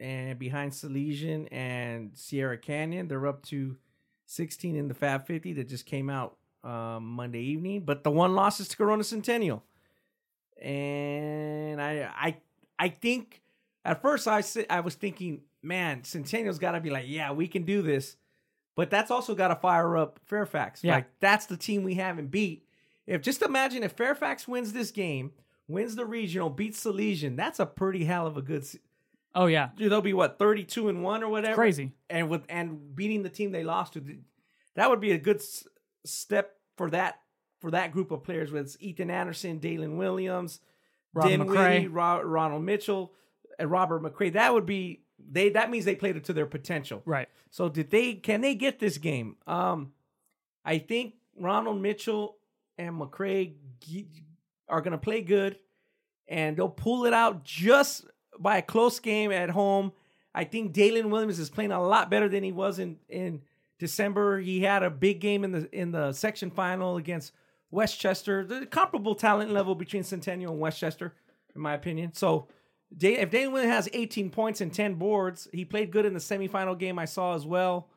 [0.00, 3.76] and behind Salesian and Sierra Canyon, they're up to
[4.26, 7.82] 16 in the Fab 50 that just came out um, Monday evening.
[7.82, 9.62] But the one loss is to Corona Centennial,
[10.60, 12.36] and I, I,
[12.78, 13.42] I think
[13.84, 17.64] at first I I was thinking, man, Centennial's got to be like, yeah, we can
[17.64, 18.16] do this.
[18.74, 20.82] But that's also got to fire up Fairfax.
[20.82, 20.94] Yeah.
[20.94, 22.66] Like that's the team we haven't beat.
[23.06, 25.32] If just imagine if Fairfax wins this game,
[25.72, 28.64] wins the regional, beats Salesian, that's a pretty hell of a good.
[28.64, 28.78] se-
[29.34, 29.70] Oh yeah.
[29.76, 31.54] Dude, they'll be what thirty two and one or whatever.
[31.54, 31.92] Crazy.
[32.10, 34.04] And with and beating the team they lost to,
[34.74, 35.66] that would be a good s-
[36.04, 37.18] step for that
[37.60, 40.60] for that group of players with Ethan Anderson, Dalen Williams,
[41.14, 41.86] Rob Dinwiddie.
[41.88, 43.14] Ro- Ronald Mitchell,
[43.58, 44.32] and Robert McCray.
[44.34, 45.48] That would be they.
[45.48, 47.00] That means they played it to their potential.
[47.06, 47.28] Right.
[47.50, 48.14] So did they?
[48.14, 49.36] Can they get this game?
[49.46, 49.92] Um,
[50.64, 52.36] I think Ronald Mitchell
[52.76, 53.54] and McCray
[54.68, 55.56] are going to play good,
[56.28, 58.06] and they'll pull it out just
[58.38, 59.92] by a close game at home.
[60.34, 63.42] I think Dalen Williams is playing a lot better than he was in in
[63.78, 64.40] December.
[64.40, 67.32] He had a big game in the in the section final against
[67.70, 68.44] Westchester.
[68.44, 71.14] The comparable talent level between Centennial and Westchester,
[71.54, 72.12] in my opinion.
[72.14, 72.48] So.
[73.00, 76.78] If Dalen Williams has 18 points and 10 boards, he played good in the semifinal
[76.78, 77.88] game I saw as well.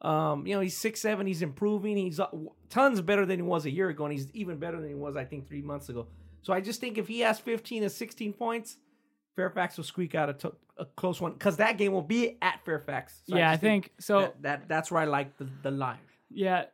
[0.00, 1.26] Um, you know, he's six seven.
[1.26, 1.96] He's improving.
[1.96, 2.28] He's uh,
[2.70, 5.16] tons better than he was a year ago, and he's even better than he was,
[5.16, 6.06] I think, three months ago.
[6.42, 8.76] So I just think if he has 15 to 16 points,
[9.34, 10.44] Fairfax will squeak out
[10.78, 13.22] a, close one because that game will be at Fairfax.
[13.28, 14.20] So yeah, I just think so.
[14.20, 15.98] that, that that's where I like the, the line.
[16.30, 16.66] yeah,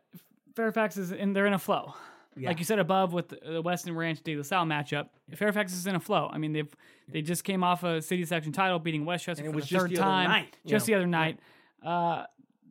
[0.55, 1.33] Fairfax is in.
[1.33, 1.93] They're in a flow.
[2.37, 2.49] Yeah.
[2.49, 5.95] Like you said above with the Weston Ranch De La Salle matchup, Fairfax is in
[5.95, 6.29] a flow.
[6.31, 6.67] I mean, they've
[7.07, 9.91] they just came off a city section title, beating Westchester for was the just third
[9.91, 11.39] the other time, night, just the other night.
[11.83, 12.25] Uh,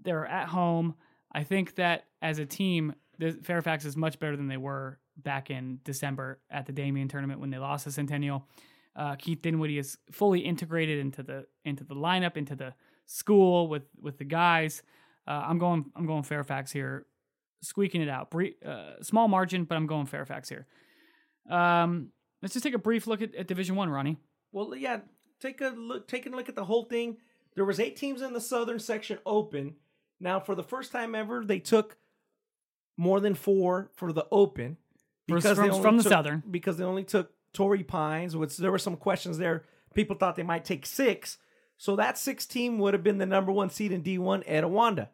[0.04, 0.94] they're at home.
[1.32, 2.94] I think that as a team,
[3.42, 7.50] Fairfax is much better than they were back in December at the Damien tournament when
[7.50, 8.46] they lost to Centennial.
[8.96, 12.74] Uh, Keith Dinwiddie is fully integrated into the into the lineup, into the
[13.06, 14.82] school with with the guys.
[15.26, 17.06] Uh, I'm going I'm going Fairfax here,
[17.62, 18.32] squeaking it out.
[18.64, 20.66] Uh, small margin, but I'm going Fairfax here.
[21.50, 22.10] Um,
[22.42, 24.18] let's just take a brief look at, at Division One, Ronnie.
[24.52, 25.00] Well, yeah,
[25.40, 26.06] take a look.
[26.06, 27.16] Taking a look at the whole thing.
[27.56, 29.74] There was eight teams in the southern section open.
[30.20, 31.96] Now, for the first time ever, they took
[32.96, 34.76] more than four for the open
[35.26, 36.42] they from- only from the took- Southern.
[36.50, 39.64] Because they only took Torrey Pines, which there were some questions there.
[39.94, 41.38] People thought they might take six,
[41.76, 45.08] so that six team would have been the number one seed in D one, Etiwanda.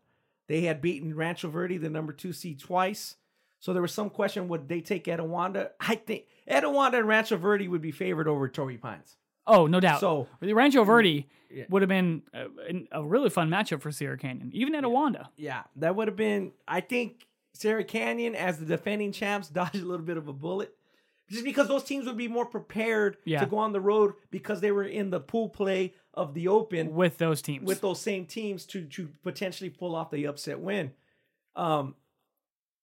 [0.47, 3.17] They had beaten Rancho Verde, the number two seed, twice.
[3.61, 5.71] So there was some question: would they take Etiwanda?
[5.79, 9.17] I think Etiwanda and Rancho Verde would be favored over Torrey Pines.
[9.51, 10.01] Oh, no doubt.
[10.01, 11.65] So the Rancho Verde Yeah.
[11.69, 12.47] would have been a,
[12.93, 15.29] a really fun matchup for Sierra Canyon, even Etiwanda.
[15.37, 16.53] Yeah, that would have been.
[16.69, 20.75] I think Sierra Canyon, as the defending champs, dodged a little bit of a bullet,
[21.29, 23.41] just because those teams would be more prepared Yeah.
[23.41, 26.95] to go on the road because they were in the pool play of the Open
[26.95, 27.67] with those teams.
[27.67, 30.93] with those same teams to to potentially pull off the upset win.
[31.57, 31.95] Um,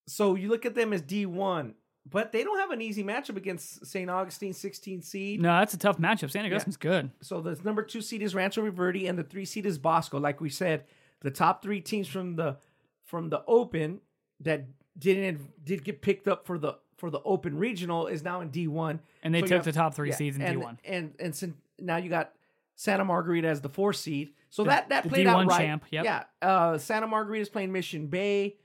[0.07, 1.76] so you look at them as D one,
[2.10, 4.10] but they don't have an easy matchup against St.
[4.10, 5.41] Augustine, 16 seed.
[5.41, 6.32] no, that's a tough matchup.
[6.32, 6.45] St.
[6.45, 7.12] Augustine's good.
[7.22, 10.20] So the number two seed is Rancho Verde, and the three seed is Bosco.
[10.20, 10.86] Like we said,
[11.22, 12.58] the top three teams from the
[13.03, 14.01] from the Open
[14.41, 14.66] that
[14.97, 18.99] didn't did get picked up for the for the open regional is now in D1.
[19.22, 20.78] And they So took have- the top three Yeah, seeds in D1.
[20.84, 22.34] And and sin- now you got
[22.76, 24.34] Santa Margarita as the four seed.
[24.49, 25.58] So that that the played D1 out right.
[25.60, 26.05] champ, yep.
[26.05, 26.24] Yeah.
[26.41, 28.55] Uh, Santa Margarita's playing Mission Bay.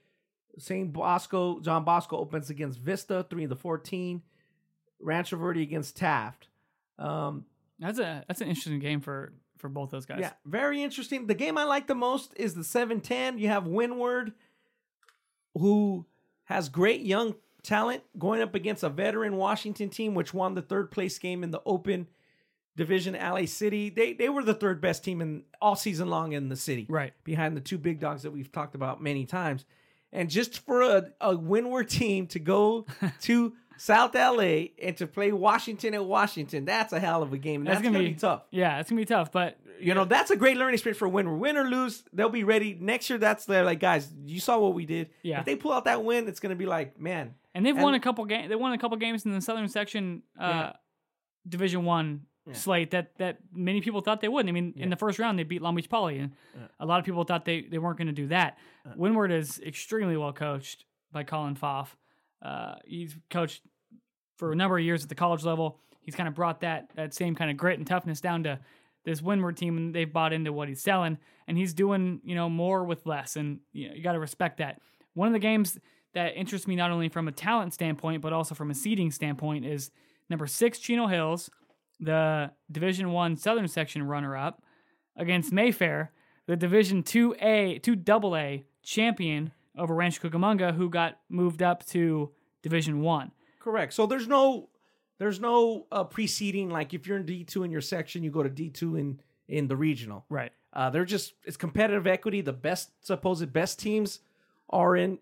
[0.59, 0.93] St.
[0.93, 4.23] Bosco, John Bosco opens against Vista, three of the fourteen.
[5.01, 6.47] Rancho Verde against Taft.
[6.99, 7.47] Um,
[7.81, 10.19] That's a that's an interesting game for for both those guys.
[10.21, 11.27] yeah, very interesting.
[11.27, 13.39] The game I like the most is the 7-10.
[13.39, 14.33] You have Windward,
[15.55, 16.07] who
[16.45, 20.91] has great young talent going up against a veteran Washington team, which won the third
[20.91, 22.09] place game in the Open
[22.77, 23.15] Division.
[23.15, 26.57] LA City, they they were the third best team in all season long in the
[26.57, 27.13] city, Right.
[27.25, 29.65] behind the two big dogs that we've talked about many times.
[30.13, 32.87] And just for a, a Windward team to go
[33.23, 37.63] to South LA and to play Washington at Washington, that's a hell of a game.
[37.63, 40.37] And that's, gonna, be tough Yeah, it's gonna be tough, but you know that's a
[40.37, 41.41] great learning experience for win.
[41.41, 43.19] Win or lose, they'll be ready next year.
[43.19, 44.09] That's their like guys.
[44.25, 45.11] You saw what we did.
[45.23, 45.41] Yeah.
[45.41, 47.35] If they pull out that win, it's gonna be like man.
[47.55, 48.49] and they've And- won a couple games.
[48.49, 50.73] They won a couple games in the Southern Section uh, Yeah.
[51.49, 52.55] Division One Yeah.
[52.55, 54.49] slate that that many people thought they wouldn't.
[54.49, 54.85] I mean, Yeah.
[54.85, 56.67] in the first round they beat Long Beach Poly, and Yeah.
[56.81, 58.59] a lot of people thought they, they weren't going to do that.
[58.85, 58.91] Uh.
[58.97, 61.97] Windward is extremely well coached by Colin Foff.
[62.41, 63.63] Uh, he's coached
[64.39, 65.79] for a number of years at the college level.
[66.01, 68.59] He's kind of brought that that same kind of grit and toughness down to
[69.05, 71.19] this Windward team, and they've bought into what he's selling.
[71.47, 74.59] And he's doing you know more with less, and you, know, you got to respect
[74.59, 74.81] that.
[75.15, 75.79] One of the games
[76.15, 79.65] that interests me not only from a talent standpoint but also from a seeding standpoint
[79.65, 79.91] is
[80.29, 81.49] number six Chino Hills,
[82.03, 84.63] the Division One Southern Section runner-up,
[85.17, 86.13] against Mayfair,
[86.47, 91.87] the Division Two A, Two Double A champion over Rancho Cucamonga, who got moved up
[91.87, 92.31] to
[92.63, 93.31] Division One.
[93.61, 93.93] Correct.
[93.95, 94.69] So there's no
[95.19, 96.69] there's no uh, preceding.
[96.69, 99.21] Like if you're in D two in your section, you go to D two in
[99.49, 100.25] in the regional.
[100.29, 100.53] Right.
[100.73, 102.41] Uh, they're just it's competitive equity.
[102.41, 104.21] The best supposed best teams
[104.71, 105.19] are in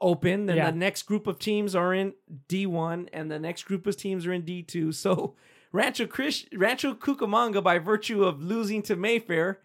[0.00, 0.46] open.
[0.46, 0.70] Then Yeah.
[0.70, 2.14] the next group of teams are in
[2.48, 4.92] D one, and the next group of teams are in D two.
[4.92, 5.34] So
[5.74, 9.58] Rancho Chris, Rancho Cucamonga, by virtue of losing to Mayfair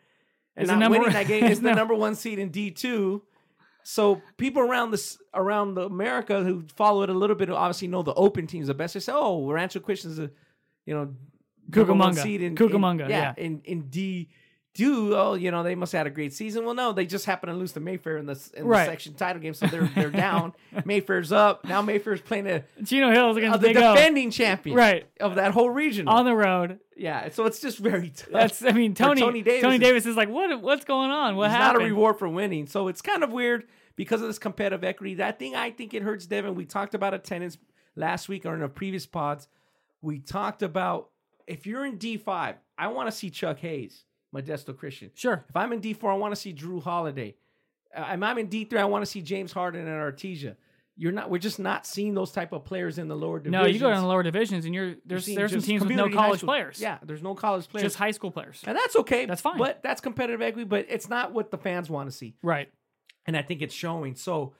[0.55, 3.21] and not number- winning that game, is the number one seed in D two.
[3.83, 8.01] So people around this around the America who follow it a little bit obviously know
[8.01, 8.95] the open teams the best.
[8.95, 10.31] They say, "Oh, Rancho Christian's a
[10.87, 11.13] you know
[11.69, 12.23] Cucamonga.
[12.23, 13.33] seed in Cucamonga, in, yeah.
[13.37, 14.29] in in D
[14.75, 16.63] do oh you know they must have had a great season.
[16.63, 18.85] Well, no, they just happen to lose to Mayfair in the in Right.
[18.85, 20.53] the section title game, so they're they're down.
[20.85, 21.81] Mayfair's up now.
[21.81, 23.93] Mayfair's playing a, Chino Hills against uh, the Big O.
[23.95, 25.07] defending champion Right.
[25.19, 26.07] of that whole region.
[26.07, 26.79] On the road.
[26.95, 28.29] yeah, so it's just very tough.
[28.31, 31.35] That's I mean Tony Tony Davis Tony is- Davis is like what what's going on?
[31.35, 31.79] What happened?
[31.79, 32.67] not a reward for winning.
[32.67, 35.15] So it's kind of weird because of this competitive equity.
[35.15, 36.55] That thing I think it hurts Devin.
[36.55, 37.57] We talked about attendance
[37.95, 39.47] last week or in our previous pods.
[40.01, 41.09] We talked about
[41.47, 44.05] if you're in D5, I want to see Chuck Hayes,
[44.35, 45.11] Modesto Christian.
[45.15, 45.43] Sure.
[45.49, 47.35] If I'm in D4, I want to see Jrue Holiday.
[47.95, 50.55] Uh, if I'm in D3, I want to see James Harden and Artesia.
[50.95, 51.29] You're not.
[51.29, 53.63] We're just not seeing those type of players in the lower divisions.
[53.63, 55.91] No, you go down the lower divisions and you're You're there's there's some teams with
[55.95, 56.81] no college players.
[56.81, 57.83] Yeah, there's no college players.
[57.83, 58.61] Just high school players.
[58.67, 59.25] and that's okay.
[59.25, 59.57] That's fine.
[59.57, 60.65] But that's competitive equity.
[60.65, 62.69] But it's not what the fans want to see Right.
[63.25, 64.15] and I think it's showing.
[64.15, 64.53] So,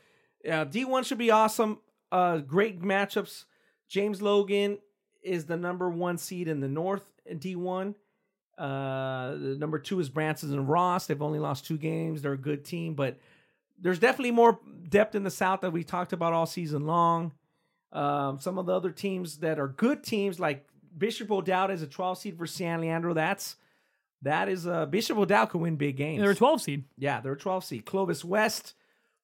[0.49, 1.79] uh, D1 should be awesome.
[2.09, 3.43] Uh, great matchups.
[3.89, 4.77] James Logan
[5.21, 7.95] is the number one seed in the North in D1.
[8.59, 11.07] Uh, number two is Branson and Ross.
[11.07, 12.21] They've only lost two games.
[12.21, 13.17] They're a good team, but
[13.79, 17.31] there's definitely more depth in the South that we talked about all season long.
[17.93, 21.87] Um, some of the other teams that are good teams, like Bishop O'Dowd is a
[21.87, 23.13] 12 seed for San Leandro.
[23.13, 23.55] That's
[24.23, 26.21] that is uh, Bishop O'Dowd could win big games.
[26.21, 26.83] They're a 12 seed.
[26.97, 27.85] Yeah, they're a 12 seed.
[27.85, 28.73] Clovis West,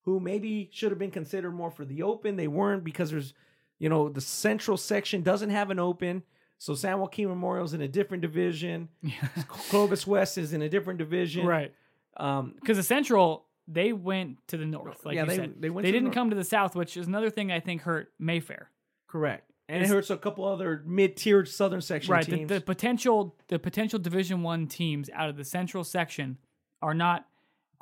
[0.03, 2.38] who maybe should have been considered more for the open.
[2.38, 3.33] They weren't because there's,
[3.77, 6.23] you know, the central section doesn't have an open.
[6.58, 8.89] So San Joaquin Memorial's in a different division.
[9.47, 11.45] Clovis West is in a different division.
[11.45, 11.74] right.
[12.18, 15.53] Um, Because the Central, they went to the north, like Yeah, you they- said.
[15.62, 16.16] they went they didn't north.
[16.16, 18.70] come to the south, which is another thing I think hurt Mayfair.
[19.08, 19.51] correct.
[19.68, 22.24] And it hurts a couple other mid-tiered southern section right.
[22.24, 22.49] The, teams.
[22.49, 26.38] the potential the potential Division One teams out of the Central section
[26.84, 27.26] are not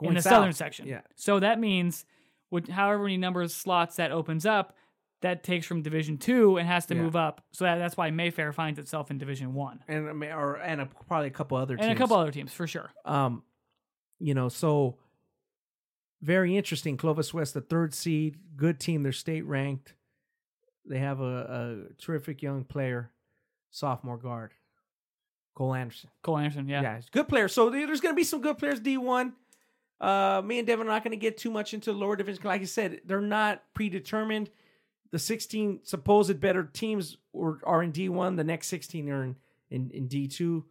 [0.02, 0.32] in the south.
[0.32, 0.88] Southern section.
[0.88, 1.02] Yeah.
[1.16, 2.06] So that means,
[2.50, 4.78] with however many numbers of slots that opens up,
[5.24, 7.02] that takes from Division Two and has to Yeah.
[7.02, 7.44] move up.
[7.52, 11.28] So that, that's why Mayfair finds itself in Division One and or and a, probably
[11.28, 11.88] a couple other teams.
[11.88, 12.90] and a couple other teams for sure.
[13.04, 13.44] Um,
[14.20, 14.98] you know, so
[16.22, 16.96] very interesting.
[16.96, 19.04] Clovis West, the third seed, good team.
[19.04, 19.94] They're state ranked.
[20.86, 23.12] They have a, a terrific young player,
[23.72, 24.52] sophomore guard,
[25.56, 26.10] Cole Anderson.
[26.22, 26.82] Cole Anderson, yeah.
[26.82, 27.48] Yeah, good player.
[27.48, 28.80] So there's going to be some good players.
[28.80, 29.34] D one.
[30.02, 32.42] Uh, me and Devin are not going to get too much into the lower division.
[32.44, 34.50] Like I said, they're not predetermined.
[35.14, 38.36] The 16 supposed better teams are, are in D1.
[38.36, 39.36] The next 16 are in,
[39.70, 40.64] in, in D2,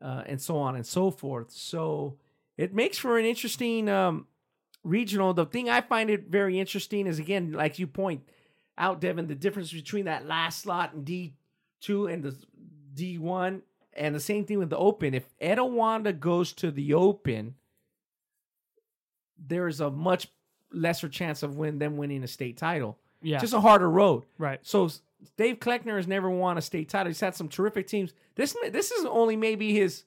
[0.00, 1.50] uh, and so on and so forth.
[1.50, 2.16] So
[2.56, 4.26] it makes for an interesting um,
[4.84, 8.22] regional, the thing I find it very interesting is again, like you point
[8.78, 11.34] out, Devin, the difference between that last slot in D
[11.82, 12.34] two and the
[12.94, 13.60] D one,
[13.92, 15.12] and the same thing with the Open.
[15.12, 17.54] If Etiwanda goes to the Open,
[19.38, 20.28] there is a much
[20.72, 22.96] lesser chance of win them winning a state title.
[23.24, 23.38] Yeah.
[23.40, 24.24] Just a harder road.
[24.38, 24.60] right.
[24.62, 24.88] So
[25.36, 27.08] Dave Kleckner has never won a state title.
[27.08, 28.12] He's had some terrific teams.
[28.36, 30.04] This this is only maybe his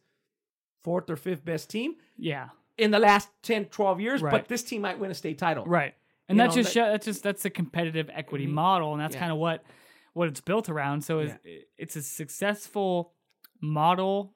[0.83, 2.49] fourth or fifth best team Yeah.
[2.77, 4.31] in the last 10, 12 years, Right.
[4.31, 5.65] but this team might win a state title.
[5.65, 5.95] Right.
[6.29, 8.51] And You that's know, just that- that's just that's a competitive equity Mhm.
[8.51, 9.19] model, and that's Yeah.
[9.21, 9.63] kind of what
[10.13, 11.01] what it's built around.
[11.01, 11.33] So it's,
[11.77, 13.13] it's a successful
[13.61, 14.33] model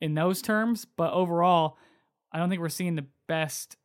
[0.00, 1.78] in those terms, but overall,
[2.32, 3.76] I don't think we're seeing the best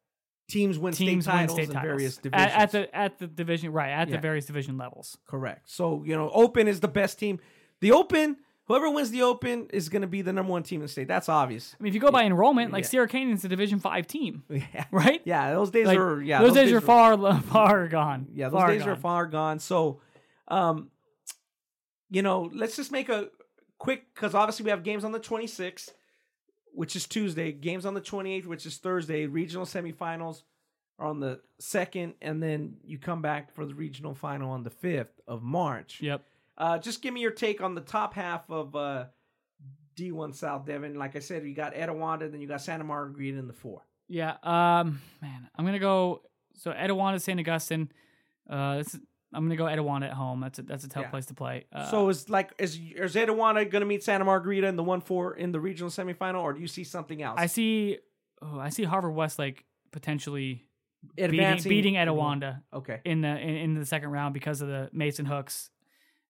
[0.50, 2.52] Teams win teams state win titles state in titles various At- divisions.
[2.56, 4.16] at, the at the division right at Yeah.
[4.18, 5.18] the various division levels.
[5.28, 5.62] Correct.
[5.70, 7.40] So, you know, Open is the best team.
[7.82, 10.86] The Open, whoever wins the Open is going to be the number one team in
[10.86, 11.08] the state.
[11.08, 11.76] That's obvious.
[11.80, 12.90] I mean, if you go by enrollment, like Yeah.
[12.90, 14.86] Sierra Canyon's a Division Five team, Yeah.
[14.92, 15.22] right?
[15.24, 18.28] Yeah, those days Like, are yeah, those, days, are are- far far gone.
[18.34, 19.60] Yeah, those far days are far gone.
[19.60, 20.02] So,
[20.48, 20.90] um,
[22.10, 23.30] you know, let's just make a
[23.78, 25.92] quick because obviously we have games on the 26th,
[26.74, 27.52] which is Tuesday.
[27.52, 29.26] Games on the 28th, which is Thursday.
[29.26, 30.44] Regional semifinals
[30.98, 34.70] are on the second, and then you come back for the regional final on the
[34.70, 36.00] 5th of March.
[36.02, 36.24] Yep.
[36.58, 39.06] Uh, just give me your take on the top half of uh,
[39.96, 40.96] D1 South Devin.
[40.96, 43.82] Like I said, you got Etiwanda, then you got Santa Margarita in the four.
[44.08, 44.36] Yeah.
[44.44, 45.02] Um.
[45.22, 46.24] Man, I'm gonna go.
[46.56, 47.40] So Etiwanda, St.
[47.40, 47.92] Augustine.
[48.50, 48.78] Uh.
[48.80, 49.02] This is,
[49.34, 50.40] I'm gonna go Etiwanda at home.
[50.40, 51.10] That's a that's a tough Yeah.
[51.10, 51.66] place to play.
[51.72, 55.02] Uh, So is like is is Etiwanda going to meet Santa Margarita in the one
[55.02, 57.36] four in the regional semifinal, or do you see something else?
[57.40, 58.00] I see.
[58.42, 60.66] Oh, I see Harvard Westlake potentially
[61.16, 64.90] beating, Advancing- beating Etiwanda Okay, in the in, in the second round because of the
[64.94, 65.70] Mason Hooks.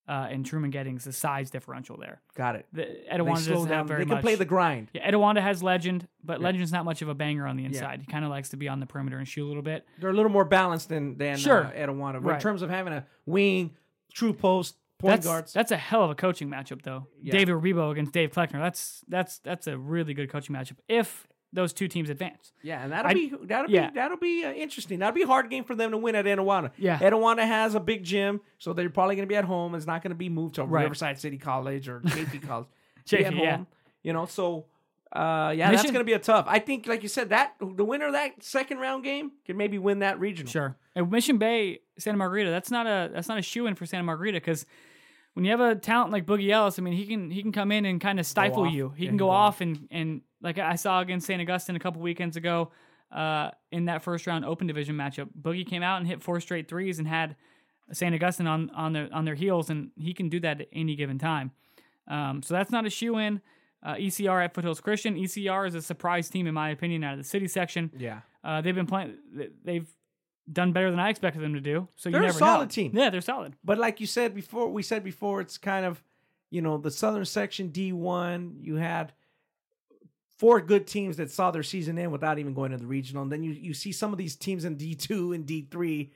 [0.10, 2.20] Uh, and Truman Gettings, the size differential there.
[2.34, 2.66] got it.
[2.74, 3.78] The They Etiwanda slow doesn't down.
[3.78, 4.00] have very much.
[4.00, 4.22] They can much.
[4.24, 4.90] play the grind.
[4.92, 6.46] yeah, Etiwanda has Legend, but Yeah.
[6.48, 8.02] Legend's not much of a banger on the inside.
[8.02, 9.86] He kind of likes to be on the perimeter and shoot a little bit.
[10.00, 11.66] They're a little more balanced than than Sure.
[11.66, 13.76] uh, Etiwanda in terms of having a wing,
[14.12, 15.54] true post, point that's, guards.
[15.54, 17.06] That's a hell of a coaching matchup, though.
[17.22, 17.32] Yeah.
[17.34, 18.60] David Rebibo against Dave Kleckner.
[18.60, 20.78] That's that's that's a really good coaching matchup.
[20.88, 23.90] If those two teams advance, yeah, and that'll I- be that'll yeah.
[23.90, 25.00] be that'll be uh, interesting.
[25.00, 26.72] That'll be a hard game for them to win at Etiwanda.
[26.78, 27.00] Yeah.
[27.00, 29.74] Etiwanda has a big gym, so they're probably going to be at home.
[29.76, 30.84] It's not going to be moved to Right.
[30.84, 32.68] Riverside City College or JP College.
[33.08, 33.56] JP, at yeah.
[33.58, 33.68] home.
[34.04, 34.66] You know, so
[35.12, 36.46] uh, yeah, that's going to be a tough.
[36.48, 39.80] I think, like you said, that the winner of that second round game can maybe
[39.80, 40.52] win that regional.
[40.52, 40.78] sure.
[40.96, 42.52] And Mission Bay, Santa Margarita.
[42.52, 44.66] That's not a that's not a shoe in for Santa Margarita because
[45.34, 47.72] when you have a talent like Boogie Ellis, I mean, he can he can come
[47.72, 48.90] in and kind of stifle you.
[48.96, 51.42] He Yeah, can go go off and and like I saw against St.
[51.42, 52.72] Augustine a couple weekends ago.
[53.12, 56.68] Uh, in that first round open division matchup, Boogie came out and hit four straight
[56.68, 57.36] threes and had
[57.92, 58.14] St.
[58.14, 61.18] Augustine on on their on their heels, and he can do that at any given
[61.18, 61.52] time.
[62.08, 63.42] Um, so that's not a shoe in.
[63.82, 65.16] Uh, ECR at Foothills Christian.
[65.16, 67.92] ECR is a surprise team in my opinion out of the city section.
[67.98, 68.20] Yeah.
[68.44, 69.16] Uh, they've been playing.
[69.64, 69.88] They've
[70.52, 71.88] done better than I expected them to do.
[71.96, 72.70] So They're a you never solid know.
[72.70, 72.92] team.
[72.94, 73.56] Yeah, they're solid.
[73.64, 76.02] But like you said before, we said before, it's kind of,
[76.50, 78.56] you know, the Southern Section D1.
[78.64, 79.14] You had
[80.38, 83.32] four good teams that saw their season end without even going to the regional, and
[83.32, 86.10] then you you see some of these teams in D2 and D3.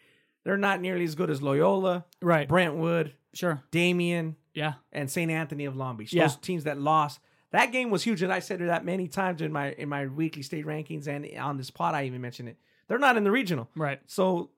[0.43, 2.47] They're not nearly as good as Loyola, Right.
[2.49, 3.63] Brentwood, Sure.
[3.71, 4.73] Damien, Yeah.
[4.91, 5.31] and St.
[5.31, 6.11] Anthony of Long Beach.
[6.11, 6.23] Yeah.
[6.23, 7.21] Those teams that lost.
[7.51, 10.41] That game was huge, and I said that many times in my in my weekly
[10.41, 11.93] state rankings and on this pod.
[11.95, 12.57] I even mentioned it.
[12.88, 13.99] They're not in the regional, Right.
[14.07, 14.49] so uh, Those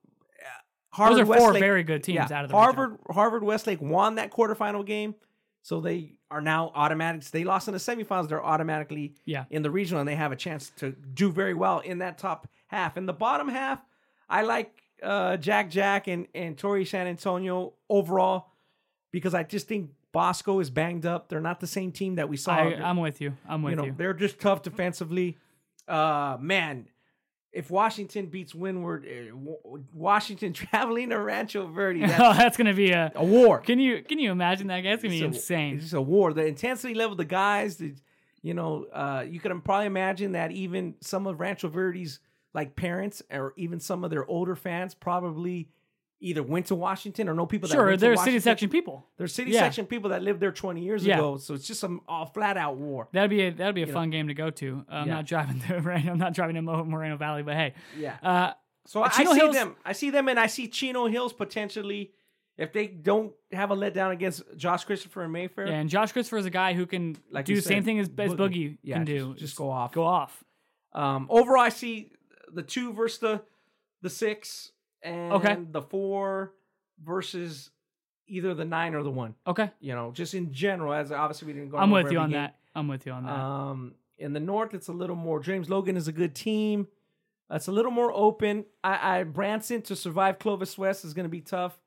[0.90, 3.14] Harvard are four Westlake, very good teams yeah, out of the Harvard regional.
[3.14, 5.14] Harvard Westlake won that quarterfinal game,
[5.62, 7.22] so they are now automatic.
[7.24, 8.28] They lost in the semifinals.
[8.28, 9.44] They're automatically Yeah.
[9.50, 12.48] in the regional, and they have a chance to do very well in that top
[12.66, 12.96] half.
[12.96, 13.80] In the bottom half,
[14.28, 18.50] I like uh, Jack Jack and and Torrey San Antonio overall
[19.12, 21.28] because I just think Bosco is banged up.
[21.28, 22.54] They're not the same team that we saw.
[22.56, 23.34] I, I'm with you.
[23.48, 23.94] I'm with you know, you.
[23.96, 25.36] they're just tough defensively.
[25.86, 26.86] Uh, man,
[27.56, 32.90] if Washington beats Windward, uh, Washington traveling to Rancho Verde, that's oh, that's gonna be
[32.90, 33.10] a.
[33.14, 33.60] a war.
[33.60, 34.84] Can you can you imagine that?
[34.84, 35.76] That's gonna be a- insane.
[35.76, 36.32] It's just a war.
[36.32, 37.94] The intensity level, the guys, the,
[38.42, 42.20] you know, uh, you can probably imagine that even some of Rancho Verde's
[42.52, 45.68] like parents or even some of their older fans probably
[46.20, 49.06] either went to Washington or know people that Sure, to they're city section people.
[49.18, 49.60] They're city Yeah.
[49.60, 51.18] section people that lived there 20 years Yeah.
[51.18, 51.36] ago.
[51.36, 53.08] So it's just some all flat out war.
[53.12, 54.84] That'd be a that'd be a You fun game to go to.
[54.90, 55.14] Uh, I'm Yeah.
[55.14, 56.04] not driving to right.
[56.06, 58.16] I'm not driving to Moreno Valley, but hey, Yeah.
[58.22, 58.52] uh,
[58.86, 59.76] So I, see them.
[59.84, 62.12] I see them, and I see Chino Hills potentially
[62.56, 65.66] if they don't have a letdown against Josh Christopher and Mayfair.
[65.66, 68.08] yeah, and Josh Christopher is a guy who can Like do the same thing as,
[68.16, 68.78] as Boogie.
[68.82, 69.34] Yeah, can just- do.
[69.34, 69.92] just go off.
[69.92, 70.42] Go off.
[70.92, 72.12] Um, overall, I see
[72.50, 73.42] the two versus the
[74.02, 74.72] the six,
[75.02, 75.56] and Okay.
[75.70, 76.52] the four
[77.04, 77.70] versus
[78.26, 79.34] either the nine or the one.
[79.46, 80.92] Okay, You know, just in general.
[80.92, 81.78] As obviously we didn't go.
[81.78, 82.40] I'm with you on game.
[82.40, 82.56] that.
[82.74, 83.32] I'm with you on that.
[83.32, 85.40] Um, in the north, it's a little more.
[85.40, 86.88] James Logan is a good team.
[87.48, 88.64] That's a little more open.
[88.82, 91.78] I, I Branson to survive Clovis West is going to be tough.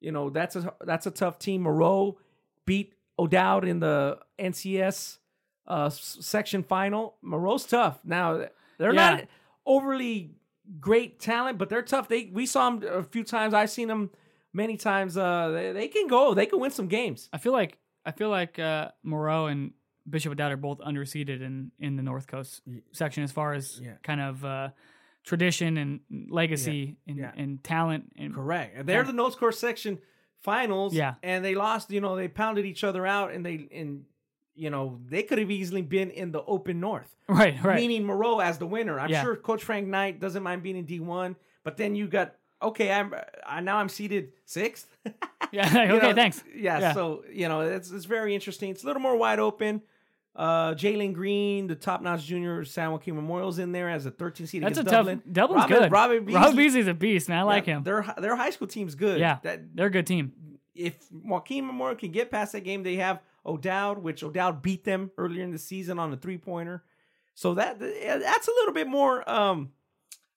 [0.00, 1.62] You know, that's a that's a tough team.
[1.62, 2.18] Moreau
[2.66, 5.18] beat O'Dowd in the NCS
[5.66, 7.16] uh, section final.
[7.22, 8.00] Moreau's tough.
[8.04, 8.46] Now
[8.78, 9.10] they're Yeah.
[9.16, 9.24] not
[9.66, 10.32] overly
[10.80, 12.08] great talent, but they're tough.
[12.08, 13.54] They we saw them a few times.
[13.54, 14.10] I've seen them
[14.52, 15.16] many times.
[15.16, 16.34] Uh, they, they can go.
[16.34, 17.28] They can win some games.
[17.32, 19.72] I feel like I feel like uh, Moreau and
[20.08, 22.62] Bishop O'Dowd are both underseeded in in the North Coast
[22.92, 23.94] section as far as Yeah.
[24.02, 24.68] kind of uh,
[25.24, 26.00] tradition and
[26.30, 27.32] legacy and, Yeah.
[27.36, 28.12] and talent.
[28.16, 28.86] And Correct.
[28.86, 29.02] They're Yeah.
[29.06, 29.98] the North Coast section
[30.40, 30.94] finals.
[30.94, 31.14] Yeah.
[31.22, 34.04] And they lost, you know, they pounded each other out and they and
[34.58, 37.14] you know, they could have easily been in the open north.
[37.28, 38.98] right, right, Meaning Moreau as the winner.
[38.98, 39.22] I'm Yeah.
[39.22, 42.90] sure Coach Frank Knight doesn't mind being in D one, but then you got okay,
[42.92, 43.14] I'm
[43.46, 44.86] I, now I'm seated sixth.
[45.52, 45.68] yeah.
[45.94, 46.42] Okay, know, thanks.
[46.54, 46.92] Yeah, Yeah.
[46.92, 48.70] so you know, it's it's very interesting.
[48.70, 49.82] It's a little more wide open.
[50.36, 54.46] Uh, Jalen Green, the top notch junior San Joaquin Memorial's in there as a 13
[54.46, 54.62] seed.
[54.62, 54.98] That's a against tough.
[55.06, 55.22] Dublin.
[55.32, 55.92] Dublin's Robin- good.
[55.92, 57.38] Robin Robin Beasley's a beast, man.
[57.38, 57.82] I like yeah, him.
[57.82, 59.18] Their their high school team's good.
[59.18, 59.38] Yeah.
[59.42, 60.32] That They're a good team.
[60.76, 63.18] if Joaquin Memorial can get past that game, they have
[63.48, 66.84] O'Dowd, which O'Dowd beat them earlier in the season on a three pointer.
[67.34, 69.28] So that that's a little bit more.
[69.28, 69.70] Um,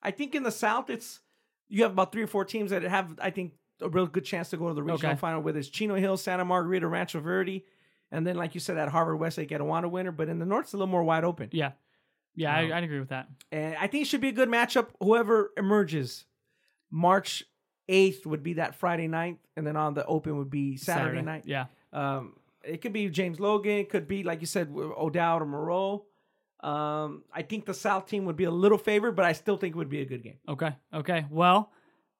[0.01, 1.19] I think in the South, it's
[1.67, 4.49] you have about three or four teams that have, I think, a real good chance
[4.51, 5.19] to go to the regional Okay.
[5.19, 5.41] final.
[5.41, 7.65] Whether it's Chino Hill, Santa Margarita, Rancho Verde,
[8.11, 10.11] and then like you said, that Harvard Westlake Etiwanda winner.
[10.11, 11.49] But in the North, it's a little more wide open.
[11.51, 11.71] Yeah,
[12.35, 12.57] yeah.
[12.59, 13.27] Um, I, I'd agree with that.
[13.51, 14.87] And I think it should be a good matchup.
[14.99, 16.25] Whoever emerges,
[16.91, 17.43] March
[17.89, 21.43] eighth would be that Friday night, and then on the Open would be Saturday, night.
[21.45, 21.65] Yeah.
[21.93, 23.71] Um, it could be James Logan.
[23.79, 26.05] It could be, like you said, O'Dowd or Moreau.
[26.61, 29.75] Um, I think the South team would be a little favored, but I still think
[29.75, 30.37] it would be a good game.
[30.47, 30.75] Okay.
[30.93, 31.25] Okay.
[31.29, 31.71] Well,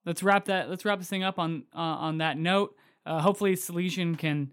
[0.06, 0.70] let's wrap that.
[0.70, 2.76] Let's wrap this thing up on uh, on that note.
[3.06, 4.52] Uh, hopefully, Salesian can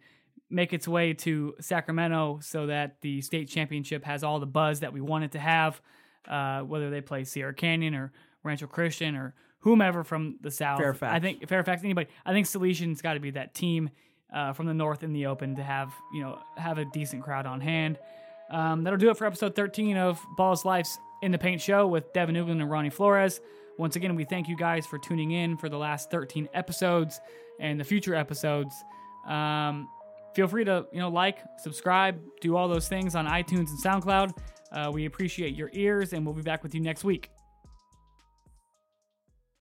[0.50, 4.92] make its way to Sacramento so that the state championship has all the buzz that
[4.92, 5.80] we want it to have.
[6.26, 8.12] Uh, whether they play Sierra Canyon or
[8.42, 11.14] Rancho Christian or whomever from the south, Fairfax.
[11.14, 12.08] I think Fairfax, anybody.
[12.26, 13.88] I think Salesian's got to be that team
[14.32, 17.46] uh, from the north in the open to have you know have a decent crowd
[17.46, 17.98] on hand.
[18.50, 22.34] Um, that'll do it for episode 13 of Ballislife's In the Paint show with Devin
[22.34, 23.40] Ugland and Ronnie Flores.
[23.78, 27.20] Once again, we thank you guys for tuning in for the last 13 episodes
[27.60, 28.74] and the future episodes.
[29.26, 29.88] Um,
[30.34, 34.36] feel free to you know like, subscribe, do all those things on iTunes and SoundCloud.
[34.72, 37.30] Uh, we appreciate your ears, and we'll be back with you next week.